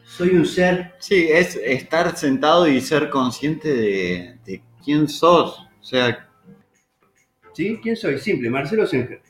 soy 0.04 0.36
un 0.36 0.44
ser. 0.44 0.94
Sí, 0.98 1.26
es 1.30 1.56
estar 1.56 2.14
sentado 2.18 2.68
y 2.68 2.82
ser 2.82 3.08
consciente 3.08 3.72
de, 3.72 4.62
quién 4.86 5.08
sos. 5.08 5.68
O 5.80 5.84
sea. 5.84 6.28
¿Sí? 7.52 7.78
¿Quién 7.82 7.96
soy? 7.96 8.18
Simple, 8.18 8.48
Marcelo 8.48 8.86
Singer. 8.86 9.20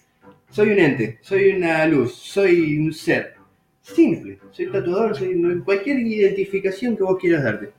Soy 0.50 0.70
un 0.70 0.78
ente, 0.78 1.18
soy 1.22 1.50
una 1.50 1.86
luz, 1.86 2.14
soy 2.14 2.78
un 2.78 2.92
ser. 2.92 3.34
Simple, 3.82 4.38
soy 4.50 4.66
tatuador, 4.70 5.16
soy 5.16 5.60
cualquier 5.64 5.98
identificación 6.00 6.96
que 6.96 7.02
vos 7.02 7.18
quieras 7.20 7.44
darte. 7.44 7.72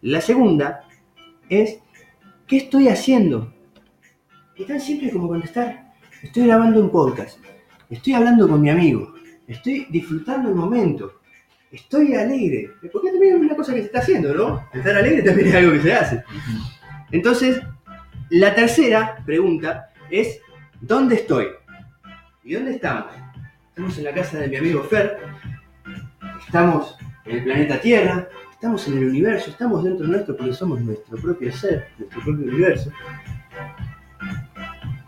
La 0.00 0.20
segunda 0.20 0.88
es, 1.48 1.78
¿qué 2.46 2.58
estoy 2.58 2.88
haciendo? 2.88 3.52
Es 4.56 4.66
tan 4.66 4.80
simple 4.80 5.10
como 5.10 5.28
contestar, 5.28 5.92
estoy 6.22 6.46
grabando 6.46 6.80
un 6.80 6.90
podcast, 6.90 7.38
estoy 7.90 8.14
hablando 8.14 8.48
con 8.48 8.60
mi 8.60 8.70
amigo, 8.70 9.14
estoy 9.46 9.86
disfrutando 9.90 10.48
el 10.48 10.54
momento, 10.54 11.20
estoy 11.72 12.14
alegre. 12.14 12.70
Porque 12.92 13.10
también 13.10 13.36
es 13.36 13.40
una 13.40 13.56
cosa 13.56 13.74
que 13.74 13.80
se 13.80 13.86
está 13.86 14.00
haciendo, 14.00 14.34
¿no? 14.34 14.68
Estar 14.72 14.96
alegre 14.96 15.22
también 15.22 15.48
es 15.48 15.54
algo 15.54 15.72
que 15.72 15.80
se 15.80 15.92
hace. 15.92 16.24
Entonces, 17.12 17.60
la 18.30 18.54
tercera 18.54 19.22
pregunta 19.26 19.90
es, 20.10 20.40
¿dónde 20.80 21.16
estoy? 21.16 21.48
¿Y 22.42 22.54
dónde 22.54 22.72
estamos? 22.72 23.12
Estamos 23.68 23.98
en 23.98 24.04
la 24.04 24.14
casa 24.14 24.38
de 24.38 24.48
mi 24.48 24.56
amigo 24.56 24.82
Fer, 24.82 25.18
estamos 26.44 26.96
en 27.26 27.36
el 27.36 27.44
planeta 27.44 27.80
Tierra, 27.80 28.28
estamos 28.50 28.88
en 28.88 28.96
el 28.96 29.08
universo, 29.10 29.50
estamos 29.50 29.84
dentro 29.84 30.06
de 30.06 30.12
nuestro 30.12 30.36
porque 30.36 30.54
somos 30.54 30.80
nuestro 30.80 31.18
propio 31.18 31.52
ser, 31.52 31.88
nuestro 31.98 32.22
propio 32.22 32.46
universo. 32.46 32.90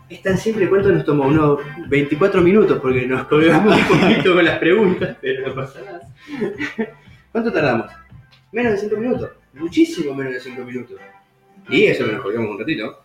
Es 0.07 0.21
tan 0.21 0.37
simple, 0.37 0.69
¿cuánto 0.69 0.91
nos 0.91 1.03
tomó? 1.05 1.25
Unos 1.25 1.59
24 1.87 2.39
minutos 2.41 2.79
porque 2.79 3.07
nos 3.07 3.25
colgamos 3.25 3.75
un 3.75 3.99
poquito 3.99 4.35
con 4.35 4.45
las 4.45 4.59
preguntas, 4.59 5.17
pero 5.19 5.47
no 5.47 5.55
pasa 5.55 5.79
nada. 5.83 6.01
¿Cuánto 7.31 7.51
tardamos? 7.51 7.91
Menos 8.51 8.73
de 8.73 8.77
5 8.77 8.95
minutos, 8.95 9.31
muchísimo 9.53 10.13
menos 10.13 10.33
de 10.33 10.39
5 10.39 10.63
minutos. 10.63 10.99
Y 11.69 11.85
eso 11.85 12.05
que 12.05 12.11
nos 12.11 12.25
un 12.25 12.59
ratito. 12.59 13.03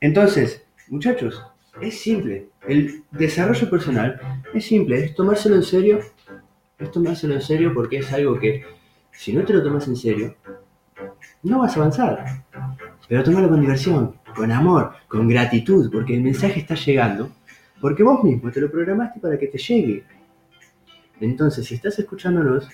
Entonces, 0.00 0.64
muchachos, 0.88 1.42
es 1.80 1.98
simple. 1.98 2.48
El 2.66 3.02
desarrollo 3.10 3.70
personal 3.70 4.20
es 4.52 4.64
simple, 4.64 5.04
es 5.04 5.14
tomárselo 5.14 5.56
en 5.56 5.62
serio. 5.62 6.00
Es 6.78 6.90
tomárselo 6.90 7.34
en 7.34 7.42
serio 7.42 7.72
porque 7.72 7.98
es 7.98 8.12
algo 8.12 8.38
que, 8.38 8.64
si 9.12 9.32
no 9.32 9.44
te 9.44 9.54
lo 9.54 9.62
tomas 9.62 9.88
en 9.88 9.96
serio, 9.96 10.36
no 11.42 11.60
vas 11.60 11.76
a 11.76 11.80
avanzar. 11.80 12.44
Pero 13.08 13.22
tomalo 13.22 13.48
con 13.48 13.60
diversión, 13.60 14.16
con 14.34 14.50
amor, 14.50 14.92
con 15.08 15.28
gratitud, 15.28 15.90
porque 15.90 16.14
el 16.14 16.22
mensaje 16.22 16.60
está 16.60 16.74
llegando, 16.74 17.30
porque 17.80 18.02
vos 18.02 18.22
mismo 18.22 18.50
te 18.50 18.60
lo 18.60 18.70
programaste 18.70 19.20
para 19.20 19.38
que 19.38 19.46
te 19.46 19.58
llegue. 19.58 20.04
Entonces, 21.20 21.66
si 21.66 21.76
estás 21.76 21.98
escuchándonos, 21.98 22.68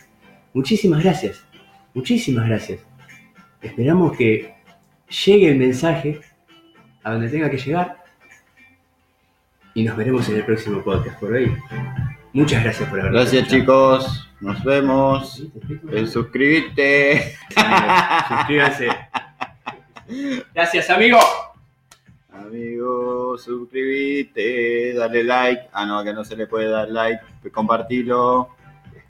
muchísimas 0.53 1.03
gracias, 1.03 1.45
muchísimas 1.95 2.49
gracias. 2.49 2.81
Esperamos 3.61 4.17
que 4.17 4.55
llegue 5.13 5.51
el 5.51 5.59
mensaje 5.59 6.21
a 7.03 7.13
donde 7.13 7.29
tenga 7.29 7.51
que 7.51 7.59
llegar 7.59 8.03
y 9.75 9.85
nos 9.85 9.97
veremos 9.97 10.29
en 10.29 10.37
el 10.37 10.45
próximo 10.45 10.83
podcast 10.83 11.19
por 11.19 11.35
ahí. 11.35 11.55
Muchas 12.33 12.63
gracias 12.63 12.89
por 12.89 13.01
haber 13.01 13.13
Gracias 13.13 13.49
chicos, 13.49 14.29
nos 14.41 14.63
vemos. 14.65 15.43
Eh, 15.93 16.07
suscríbete. 16.07 17.37
Suscríbanse. 18.29 18.89
Gracias, 20.55 20.91
amigo. 20.91 21.19
Amigo, 22.33 23.37
suscríbete, 23.39 24.95
dale 24.95 25.25
like. 25.25 25.69
Ah, 25.73 25.87
no, 25.87 26.03
que 26.03 26.13
no 26.13 26.25
se 26.25 26.37
le 26.37 26.47
puede 26.47 26.69
dar 26.69 26.89
like. 26.89 27.23
Compartilo. 27.51 28.51